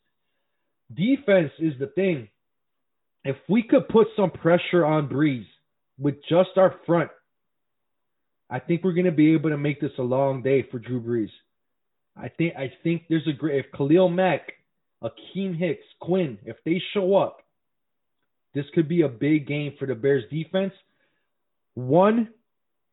Defense 0.93 1.52
is 1.60 1.74
the 1.80 1.88
thing. 1.88 2.28
If 3.24 3.38
we 3.48 3.63
could 3.63 3.88
put 3.88 4.08
some 4.17 4.32
pressure 4.32 4.86
on 4.86 5.08
Brees, 5.08 5.46
with 5.98 6.15
just 6.28 6.50
our 6.58 6.76
front, 6.86 7.10
I 8.50 8.60
think 8.60 8.84
we're 8.84 8.93
going 8.93 9.06
to 9.06 9.12
be 9.12 9.34
able 9.34 9.50
to 9.50 9.58
make 9.58 9.82
this 9.82 9.91
a 9.98 10.04
long 10.04 10.41
day 10.43 10.65
for 10.69 10.80
Drew 10.80 11.02
Brees. 11.02 11.32
I 12.15 12.30
think 12.30 12.56
I 12.56 12.72
think 12.84 13.04
there's 13.10 13.28
a 13.28 13.34
great 13.34 13.65
if 13.65 13.72
Khalil 13.76 14.10
Mack, 14.10 14.54
Akiem 15.02 15.58
Hicks, 15.58 15.86
Quinn, 16.00 16.38
if 16.46 16.58
they 16.63 16.82
show 16.93 17.15
up, 17.15 17.38
this 18.54 18.65
could 18.76 18.88
be 18.88 19.02
a 19.02 19.10
big 19.10 19.48
game 19.48 19.74
for 19.80 19.88
the 19.88 19.96
Bears 19.96 20.24
defense. 20.30 20.74
One 21.74 22.30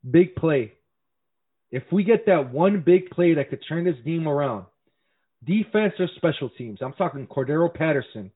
big 0.09 0.35
play. 0.37 0.73
If 1.71 1.85
we 1.93 2.05
get 2.05 2.27
that 2.27 2.53
one 2.53 2.83
big 2.85 3.11
play 3.11 3.35
that 3.35 3.51
could 3.51 3.65
turn 3.69 3.85
this 3.85 3.97
game 4.05 4.27
around, 4.27 4.67
defense 5.45 5.95
or 5.99 6.09
special 6.17 6.51
teams. 6.51 6.81
I'm 6.83 6.93
talking 6.95 7.27
Cordarrelle 7.27 7.73
Patterson, 7.73 8.31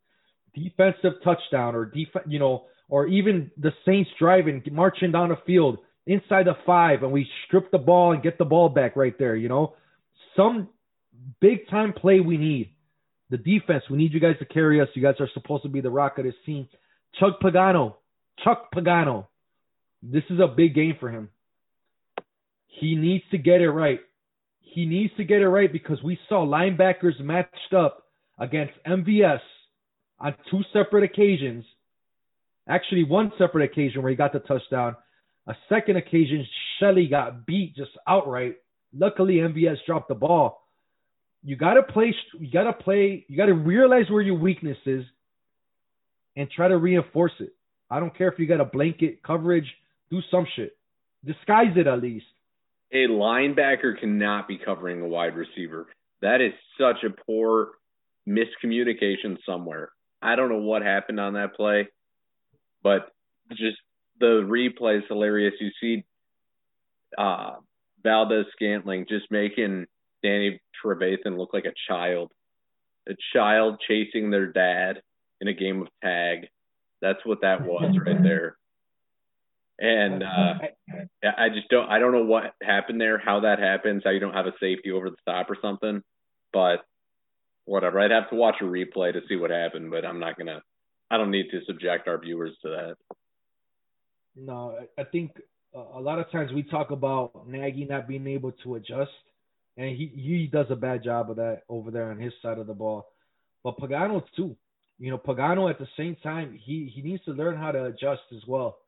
defensive 0.55 1.15
touchdown 1.23 1.75
or 1.75 1.85
def, 1.87 2.09
you 2.27 2.39
know, 2.39 2.65
or 2.89 3.07
even 3.07 3.51
the 3.57 3.73
Saints 3.85 4.11
driving, 4.19 4.63
marching 4.71 5.13
down 5.13 5.31
the 5.31 5.39
field 5.47 5.79
inside 6.07 6.47
the 6.47 6.57
five, 6.67 7.03
and 7.03 7.13
we 7.13 7.27
strip 7.47 7.71
the 7.71 7.79
ball 7.79 8.13
and 8.13 8.23
get 8.23 8.39
the 8.39 8.45
ball 8.45 8.69
back 8.69 8.97
right 8.97 9.19
there. 9.19 9.37
You 9.37 9.49
know, 9.49 9.75
some 10.37 10.69
big 11.41 11.69
time 11.69 11.93
play 11.93 12.21
we 12.21 12.37
need. 12.37 12.71
The 13.31 13.39
defense, 13.39 13.85
we 13.91 13.97
need 13.97 14.13
you 14.13 14.21
guys 14.21 14.37
to 14.39 14.45
carry 14.45 14.81
us. 14.81 14.89
You 14.95 15.03
guys 15.03 15.15
are 15.19 15.31
supposed 15.33 15.63
to 15.63 15.69
be 15.69 15.81
the 15.81 15.91
rock 15.91 16.19
of 16.19 16.25
this 16.25 16.35
team. 16.45 16.69
Chuck 17.19 17.41
Pagano, 17.43 17.95
Chuck 18.45 18.69
Pagano. 18.75 19.27
This 20.03 20.25
is 20.29 20.39
a 20.41 20.47
big 20.47 20.75
game 20.75 20.97
for 21.01 21.09
him. 21.09 21.31
He 22.81 22.95
needs 22.95 23.25
to 23.31 23.39
get 23.39 23.61
it 23.61 23.71
right. 23.71 24.01
He 24.61 24.87
needs 24.87 25.13
to 25.17 25.25
get 25.25 25.41
it 25.41 25.49
right 25.49 25.73
because 25.73 26.03
we 26.03 26.19
saw 26.29 26.45
linebackers 26.45 27.21
matched 27.21 27.75
up 27.77 28.05
against 28.39 28.73
MVS 28.87 29.41
on 30.19 30.35
two 30.51 30.63
separate 30.73 31.05
occasions 31.05 31.65
Actually, 32.69 33.05
one 33.05 33.31
separate 33.39 33.71
occasion 33.71 34.03
where 34.03 34.11
he 34.11 34.17
got 34.17 34.33
the 34.33 34.39
touchdown. 34.41 34.97
A 35.47 35.55
second 35.69 35.97
occasion, 35.97 36.47
Shelley 36.79 37.07
got 37.07 37.47
beat 37.47 37.77
just 37.77 37.91
outright. 38.09 38.57
Luckily, 38.97 39.35
MVS 39.35 39.77
dropped 39.87 40.09
the 40.09 40.15
ball. 40.15 40.63
You 41.43 41.57
gotta 41.57 41.83
play. 41.83 42.15
You 42.39 42.51
gotta 42.51 42.73
play. 42.73 43.27
You 43.29 43.37
gotta 43.37 43.53
realize 43.53 44.09
where 44.09 44.23
your 44.23 44.39
weakness 44.39 44.79
is, 44.87 45.05
and 46.37 46.51
try 46.51 46.69
to 46.69 46.79
reinforce 46.79 47.33
it. 47.41 47.55
I 47.91 48.01
don't 48.01 48.17
care 48.17 48.29
if 48.29 48.39
you 48.39 48.47
got 48.47 48.61
a 48.61 48.65
blanket 48.65 49.23
coverage. 49.23 49.71
Do 50.11 50.21
some 50.31 50.47
shit. 50.57 50.77
Disguise 51.25 51.77
it 51.77 51.87
at 51.87 52.01
least. 52.01 52.25
A 52.95 53.09
linebacker 53.09 53.99
cannot 53.99 54.47
be 54.47 54.57
covering 54.57 55.01
a 55.01 55.09
wide 55.09 55.35
receiver. 55.35 55.89
That 56.23 56.41
is 56.41 56.53
such 56.79 57.03
a 57.05 57.11
poor 57.11 57.73
miscommunication 58.27 59.37
somewhere. 59.45 59.91
I 60.23 60.37
don't 60.37 60.49
know 60.49 60.61
what 60.61 60.83
happened 60.83 61.19
on 61.19 61.35
that 61.35 61.57
play, 61.57 61.89
but 62.85 63.13
just 63.51 63.79
the 64.21 64.43
replay 64.47 64.99
is 64.99 65.05
hilarious. 65.09 65.55
You 65.61 65.71
see 65.81 66.05
uh, 67.19 67.57
Valdes 68.05 68.47
Scantling 68.53 69.07
just 69.09 69.31
making 69.31 69.87
Danny 70.23 70.61
Trevathan 70.83 71.37
look 71.37 71.53
like 71.53 71.67
a 71.67 71.75
child, 71.89 72.31
a 73.09 73.15
child 73.33 73.83
chasing 73.87 74.31
their 74.31 74.47
dad 74.47 75.03
in 75.41 75.49
a 75.49 75.53
game 75.53 75.83
of 75.83 75.89
tag. 76.03 76.49
That's 77.03 77.25
what 77.25 77.41
that 77.43 77.67
was 77.67 77.99
right 78.07 78.23
there. 78.23 78.57
And 79.79 80.23
uh, 80.23 80.55
I 81.25 81.49
just 81.49 81.69
don't 81.69 81.89
I 81.89 81.99
don't 81.99 82.13
know 82.13 82.25
what 82.25 82.55
happened 82.63 83.01
there, 83.01 83.19
how 83.19 83.41
that 83.41 83.59
happens, 83.59 84.03
how 84.05 84.11
you 84.11 84.21
don't 84.21 84.35
have 84.35 84.47
a 84.47 84.53
safety 84.61 84.93
over 84.93 85.11
the 85.11 85.17
stop 85.23 85.51
or 85.51 85.57
something. 85.61 86.03
But 86.53 86.85
whatever. 87.65 88.01
I'd 88.01 88.11
have 88.11 88.31
to 88.31 88.37
watch 88.37 88.57
a 88.61 88.65
replay 88.65 89.13
to 89.13 89.21
see 89.29 89.37
what 89.37 89.51
happened, 89.51 89.91
but 89.91 90.05
I'm 90.05 90.21
not 90.21 90.39
gonna 90.39 90.63
I 91.11 91.17
don't 91.17 91.31
need 91.31 91.51
to 91.51 91.65
subject 91.67 92.09
our 92.09 92.19
viewers 92.19 92.53
to 92.63 92.69
that. 92.69 92.97
No, 94.37 94.79
I 94.99 95.05
think 95.05 95.33
a 95.75 96.01
lot 96.01 96.19
of 96.19 96.31
times 96.31 96.53
we 96.53 96.63
talk 96.63 96.91
about 96.91 97.49
Nagy 97.49 97.85
not 97.85 98.09
being 98.09 98.27
able 98.27 98.53
to 98.65 98.77
adjust, 98.77 99.11
and 99.77 99.97
he 99.97 100.11
he 100.15 100.49
does 100.53 100.67
a 100.71 100.77
bad 100.77 101.05
job 101.05 101.31
of 101.31 101.37
that 101.37 101.63
over 101.69 101.91
there 101.91 102.11
on 102.11 102.19
his 102.19 102.33
side 102.43 102.59
of 102.59 102.67
the 102.67 102.75
ball. 102.75 103.07
But 103.63 103.79
Pagano 103.79 104.23
too. 104.37 104.57
You 104.99 105.11
know, 105.11 105.19
Pagano 105.19 105.69
at 105.69 105.79
the 105.79 105.89
same 105.97 106.17
time 106.23 106.59
he 106.63 106.91
he 106.95 107.03
needs 107.03 107.25
to 107.25 107.33
learn 107.33 107.57
how 107.57 107.73
to 107.73 107.87
adjust 107.87 108.23
as 108.33 108.43
well. 108.47 108.79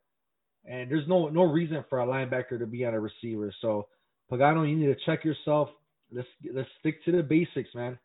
And 0.67 0.91
there's 0.91 1.07
no 1.07 1.29
no 1.29 1.43
reason 1.43 1.83
for 1.89 2.01
a 2.01 2.05
linebacker 2.05 2.59
to 2.59 2.65
be 2.65 2.85
on 2.85 2.93
a 2.93 2.99
receiver. 2.99 3.53
So 3.61 3.87
Pagano, 4.31 4.69
you 4.69 4.75
need 4.75 4.87
to 4.87 5.05
check 5.05 5.23
yourself. 5.23 5.69
Let's 6.11 6.27
let's 6.53 6.69
stick 6.79 7.03
to 7.05 7.11
the 7.11 7.23
basics, 7.23 7.73
man. 7.73 7.97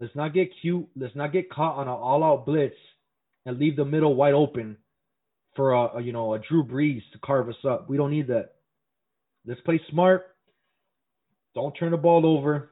Let's 0.00 0.14
not 0.14 0.34
get 0.34 0.50
cute. 0.60 0.86
Let's 0.96 1.14
not 1.16 1.32
get 1.32 1.50
caught 1.50 1.76
on 1.76 1.88
an 1.88 1.94
all-out 1.94 2.44
blitz 2.44 2.74
and 3.46 3.58
leave 3.58 3.76
the 3.76 3.84
middle 3.84 4.14
wide 4.14 4.34
open 4.34 4.76
for 5.54 5.72
a, 5.72 5.98
a 5.98 6.02
you 6.02 6.12
know 6.12 6.34
a 6.34 6.38
Drew 6.38 6.64
Brees 6.64 7.02
to 7.12 7.18
carve 7.24 7.48
us 7.48 7.64
up. 7.68 7.88
We 7.88 7.96
don't 7.96 8.10
need 8.10 8.28
that. 8.28 8.54
Let's 9.46 9.60
play 9.62 9.80
smart. 9.90 10.26
Don't 11.54 11.72
turn 11.72 11.90
the 11.90 11.98
ball 11.98 12.24
over, 12.24 12.70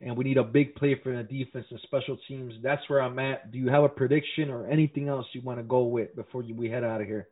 and 0.00 0.16
we 0.16 0.24
need 0.24 0.38
a 0.38 0.44
big 0.44 0.74
play 0.74 0.98
for 1.02 1.14
the 1.14 1.22
defense 1.22 1.66
and 1.70 1.80
special 1.82 2.16
teams. 2.28 2.54
That's 2.62 2.82
where 2.88 3.02
I'm 3.02 3.18
at. 3.18 3.52
Do 3.52 3.58
you 3.58 3.68
have 3.68 3.84
a 3.84 3.88
prediction 3.88 4.50
or 4.50 4.66
anything 4.66 5.08
else 5.08 5.26
you 5.32 5.42
want 5.42 5.58
to 5.58 5.64
go 5.64 5.84
with 5.84 6.16
before 6.16 6.42
we 6.42 6.68
head 6.70 6.84
out 6.84 7.00
of 7.00 7.06
here? 7.06 7.28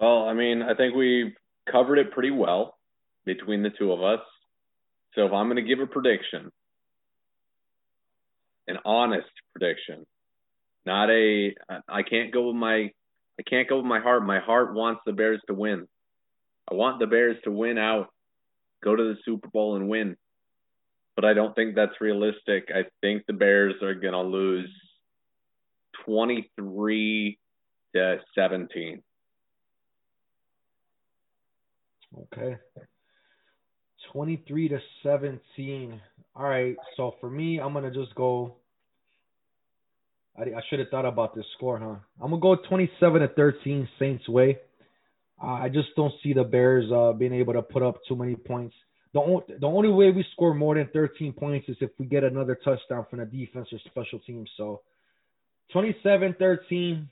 Well, 0.00 0.28
I 0.28 0.34
mean, 0.34 0.62
I 0.62 0.74
think 0.74 0.94
we 0.94 1.34
covered 1.70 1.98
it 1.98 2.12
pretty 2.12 2.30
well 2.30 2.76
between 3.24 3.62
the 3.62 3.70
two 3.70 3.92
of 3.92 4.02
us. 4.02 4.20
So 5.14 5.26
if 5.26 5.32
I'm 5.32 5.46
going 5.46 5.56
to 5.56 5.68
give 5.68 5.80
a 5.80 5.86
prediction, 5.86 6.50
an 8.66 8.78
honest 8.84 9.28
prediction, 9.52 10.04
not 10.84 11.10
a 11.10 11.54
I 11.88 12.02
can't 12.02 12.32
go 12.32 12.48
with 12.48 12.56
my 12.56 12.90
I 13.38 13.42
can't 13.48 13.68
go 13.68 13.76
with 13.76 13.86
my 13.86 14.00
heart. 14.00 14.24
My 14.24 14.40
heart 14.40 14.74
wants 14.74 15.00
the 15.06 15.12
Bears 15.12 15.40
to 15.48 15.54
win. 15.54 15.86
I 16.70 16.74
want 16.74 16.98
the 16.98 17.06
Bears 17.06 17.36
to 17.44 17.50
win 17.50 17.78
out, 17.78 18.08
go 18.82 18.94
to 18.94 19.02
the 19.02 19.16
Super 19.24 19.48
Bowl 19.48 19.76
and 19.76 19.88
win. 19.88 20.16
But 21.16 21.24
I 21.24 21.32
don't 21.32 21.54
think 21.54 21.74
that's 21.74 22.00
realistic. 22.00 22.70
I 22.74 22.84
think 23.00 23.24
the 23.26 23.32
Bears 23.32 23.74
are 23.82 23.94
going 23.94 24.14
to 24.14 24.22
lose 24.22 24.70
23 26.04 27.38
to 27.94 28.18
17. 28.34 29.02
Okay. 32.22 32.56
23 34.12 34.68
to 34.68 34.78
17. 35.02 36.00
All 36.36 36.44
right. 36.44 36.76
So 36.96 37.16
for 37.20 37.30
me, 37.30 37.58
I'm 37.58 37.72
going 37.72 37.90
to 37.90 37.90
just 37.90 38.14
go 38.14 38.56
I, 40.36 40.42
I 40.42 40.62
should 40.68 40.78
have 40.80 40.88
thought 40.88 41.06
about 41.06 41.34
this 41.34 41.44
score, 41.56 41.78
huh? 41.78 41.96
I'm 42.22 42.30
gonna 42.30 42.40
go 42.40 42.56
27 42.68 43.20
to 43.20 43.28
13 43.28 43.88
Saints 43.98 44.28
way. 44.28 44.58
Uh, 45.42 45.46
I 45.46 45.68
just 45.68 45.88
don't 45.96 46.12
see 46.22 46.32
the 46.32 46.44
Bears 46.44 46.90
uh, 46.92 47.12
being 47.12 47.34
able 47.34 47.52
to 47.54 47.62
put 47.62 47.82
up 47.82 48.00
too 48.08 48.16
many 48.16 48.36
points. 48.36 48.74
The, 49.12 49.20
only 49.20 49.44
the 49.60 49.66
only 49.66 49.90
way 49.90 50.10
we 50.10 50.24
score 50.32 50.54
more 50.54 50.74
than 50.74 50.88
13 50.92 51.32
points 51.34 51.68
is 51.68 51.76
if 51.80 51.90
we 51.98 52.06
get 52.06 52.24
another 52.24 52.58
touchdown 52.64 53.06
from 53.08 53.20
the 53.20 53.26
defense 53.26 53.68
or 53.72 53.78
special 53.86 54.18
teams. 54.20 54.50
So 54.56 54.82
27-13 55.74 57.06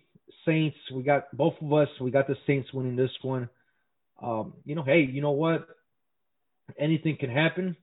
Saints. 0.44 0.76
We 0.92 1.02
got 1.02 1.36
both 1.36 1.54
of 1.60 1.72
us. 1.72 1.88
We 2.00 2.10
got 2.10 2.26
the 2.26 2.36
Saints 2.46 2.72
winning 2.72 2.96
this 2.96 3.10
one. 3.22 3.48
Um, 4.22 4.54
you 4.64 4.74
know, 4.74 4.82
hey, 4.82 5.08
you 5.10 5.20
know 5.20 5.32
what? 5.32 5.66
Anything 6.78 7.16
can 7.18 7.30
happen. 7.30 7.76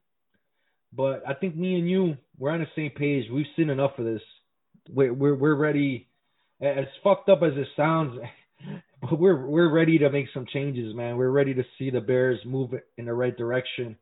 But 0.91 1.21
I 1.27 1.33
think 1.33 1.55
me 1.55 1.77
and 1.77 1.89
you, 1.89 2.17
we're 2.37 2.49
on 2.51 2.61
the 2.61 2.67
same 2.75 2.91
page. 2.91 3.25
We've 3.31 3.45
seen 3.55 3.69
enough 3.69 3.99
of 3.99 4.05
this 4.05 4.21
we're 4.91 5.13
we're, 5.13 5.35
we're 5.35 5.55
ready. 5.55 6.07
As 6.61 6.85
fucked 7.03 7.29
up 7.29 7.41
as 7.41 7.53
it 7.55 7.67
sounds, 7.77 8.19
but 9.01 9.17
we're 9.17 9.45
we're 9.45 9.71
ready 9.71 9.97
to 9.99 10.09
make 10.09 10.27
some 10.33 10.45
changes, 10.51 10.93
man. 10.93 11.15
We're 11.15 11.29
ready 11.29 11.53
to 11.53 11.63
see 11.77 11.89
the 11.89 12.01
Bears 12.01 12.39
move 12.45 12.71
in 12.97 13.05
the 13.05 13.13
right 13.13 13.35
direction. 13.35 13.95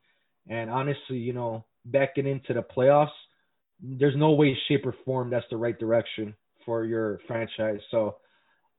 And 0.49 0.69
honestly, 0.69 1.17
you 1.17 1.33
know, 1.33 1.65
backing 1.85 2.25
into 2.25 2.53
the 2.53 2.63
playoffs, 2.63 3.09
there's 3.81 4.15
no 4.15 4.31
way, 4.31 4.57
shape, 4.67 4.85
or 4.85 4.95
form 5.05 5.29
that's 5.29 5.45
the 5.51 5.57
right 5.57 5.77
direction 5.77 6.33
for 6.65 6.83
your 6.85 7.19
franchise. 7.27 7.79
So, 7.91 8.15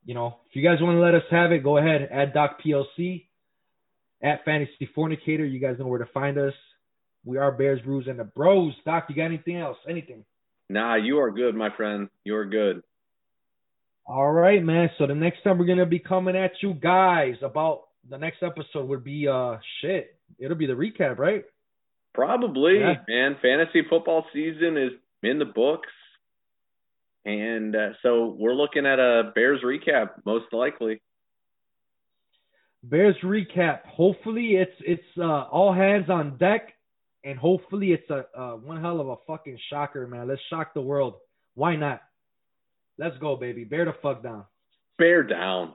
you 0.05 0.14
know, 0.14 0.38
if 0.49 0.57
you 0.57 0.62
guys 0.62 0.79
want 0.81 0.97
to 0.97 1.01
let 1.01 1.14
us 1.14 1.23
have 1.31 1.53
it, 1.53 1.62
go 1.62 1.79
ahead. 1.79 2.09
Add 2.11 2.35
Doc 2.35 2.59
PLC 2.64 3.27
at 4.22 4.44
Fantasy 4.44 4.88
Fornicator. 4.94 5.44
You 5.44 5.61
guys 5.61 5.76
know 5.78 5.87
where 5.87 5.98
to 5.98 6.12
find 6.12 6.38
us. 6.38 6.54
We 7.24 7.38
are 7.38 7.52
Bears, 7.52 7.81
Brews, 7.83 8.07
and 8.09 8.18
the 8.18 8.24
Bros. 8.24 8.72
Doc, 8.85 9.07
you 9.09 9.16
got 9.16 9.26
anything 9.26 9.57
else? 9.57 9.76
Anything? 9.88 10.24
Nah, 10.68 10.96
you 10.96 11.18
are 11.18 11.31
good, 11.31 11.54
my 11.54 11.70
friend. 11.76 12.09
You 12.24 12.37
are 12.37 12.44
good. 12.44 12.83
All 14.07 14.31
right, 14.31 14.62
man. 14.62 14.90
So 14.98 15.07
the 15.07 15.14
next 15.14 15.42
time 15.42 15.59
we're 15.59 15.66
gonna 15.66 15.87
be 15.87 15.98
coming 15.98 16.37
at 16.37 16.52
you 16.62 16.74
guys 16.74 17.35
about 17.42 17.83
the 18.09 18.16
next 18.16 18.42
episode 18.42 18.88
would 18.88 19.04
be 19.04 19.28
uh 19.28 19.57
shit. 19.81 20.16
It'll 20.38 20.57
be 20.57 20.66
the 20.66 20.72
recap, 20.72 21.18
right? 21.18 21.44
Probably, 22.14 22.81
yeah. 22.81 22.94
man. 23.07 23.37
Fantasy 23.42 23.83
football 23.88 24.24
season 24.33 24.76
is 24.76 24.92
in 25.22 25.38
the 25.38 25.44
books, 25.44 25.92
and 27.24 27.76
uh, 27.76 27.90
so 28.02 28.35
we're 28.38 28.54
looking 28.54 28.87
at 28.87 28.98
a 28.98 29.33
Bears 29.35 29.61
recap, 29.62 30.11
most 30.24 30.46
likely. 30.52 31.02
Bears 32.83 33.17
recap. 33.23 33.85
Hopefully, 33.87 34.57
it's 34.57 34.77
it's 34.81 35.19
uh, 35.19 35.43
all 35.51 35.73
hands 35.73 36.09
on 36.09 36.37
deck 36.38 36.75
and 37.25 37.38
hopefully 37.38 37.93
it's 37.93 38.09
a 38.11 38.25
uh, 38.38 38.57
one 38.57 38.81
hell 38.81 39.01
of 39.01 39.09
a 39.09 39.17
fucking 39.27 39.59
shocker, 39.71 40.07
man. 40.07 40.29
Let's 40.29 40.41
shock 40.49 40.75
the 40.75 40.81
world. 40.81 41.14
Why 41.55 41.77
not? 41.77 42.01
Let's 42.97 43.19
go, 43.19 43.37
baby. 43.37 43.64
Bear 43.64 43.85
the 43.85 43.95
fuck 44.03 44.23
down. 44.23 44.45
Bear 44.99 45.23
down. 45.23 45.75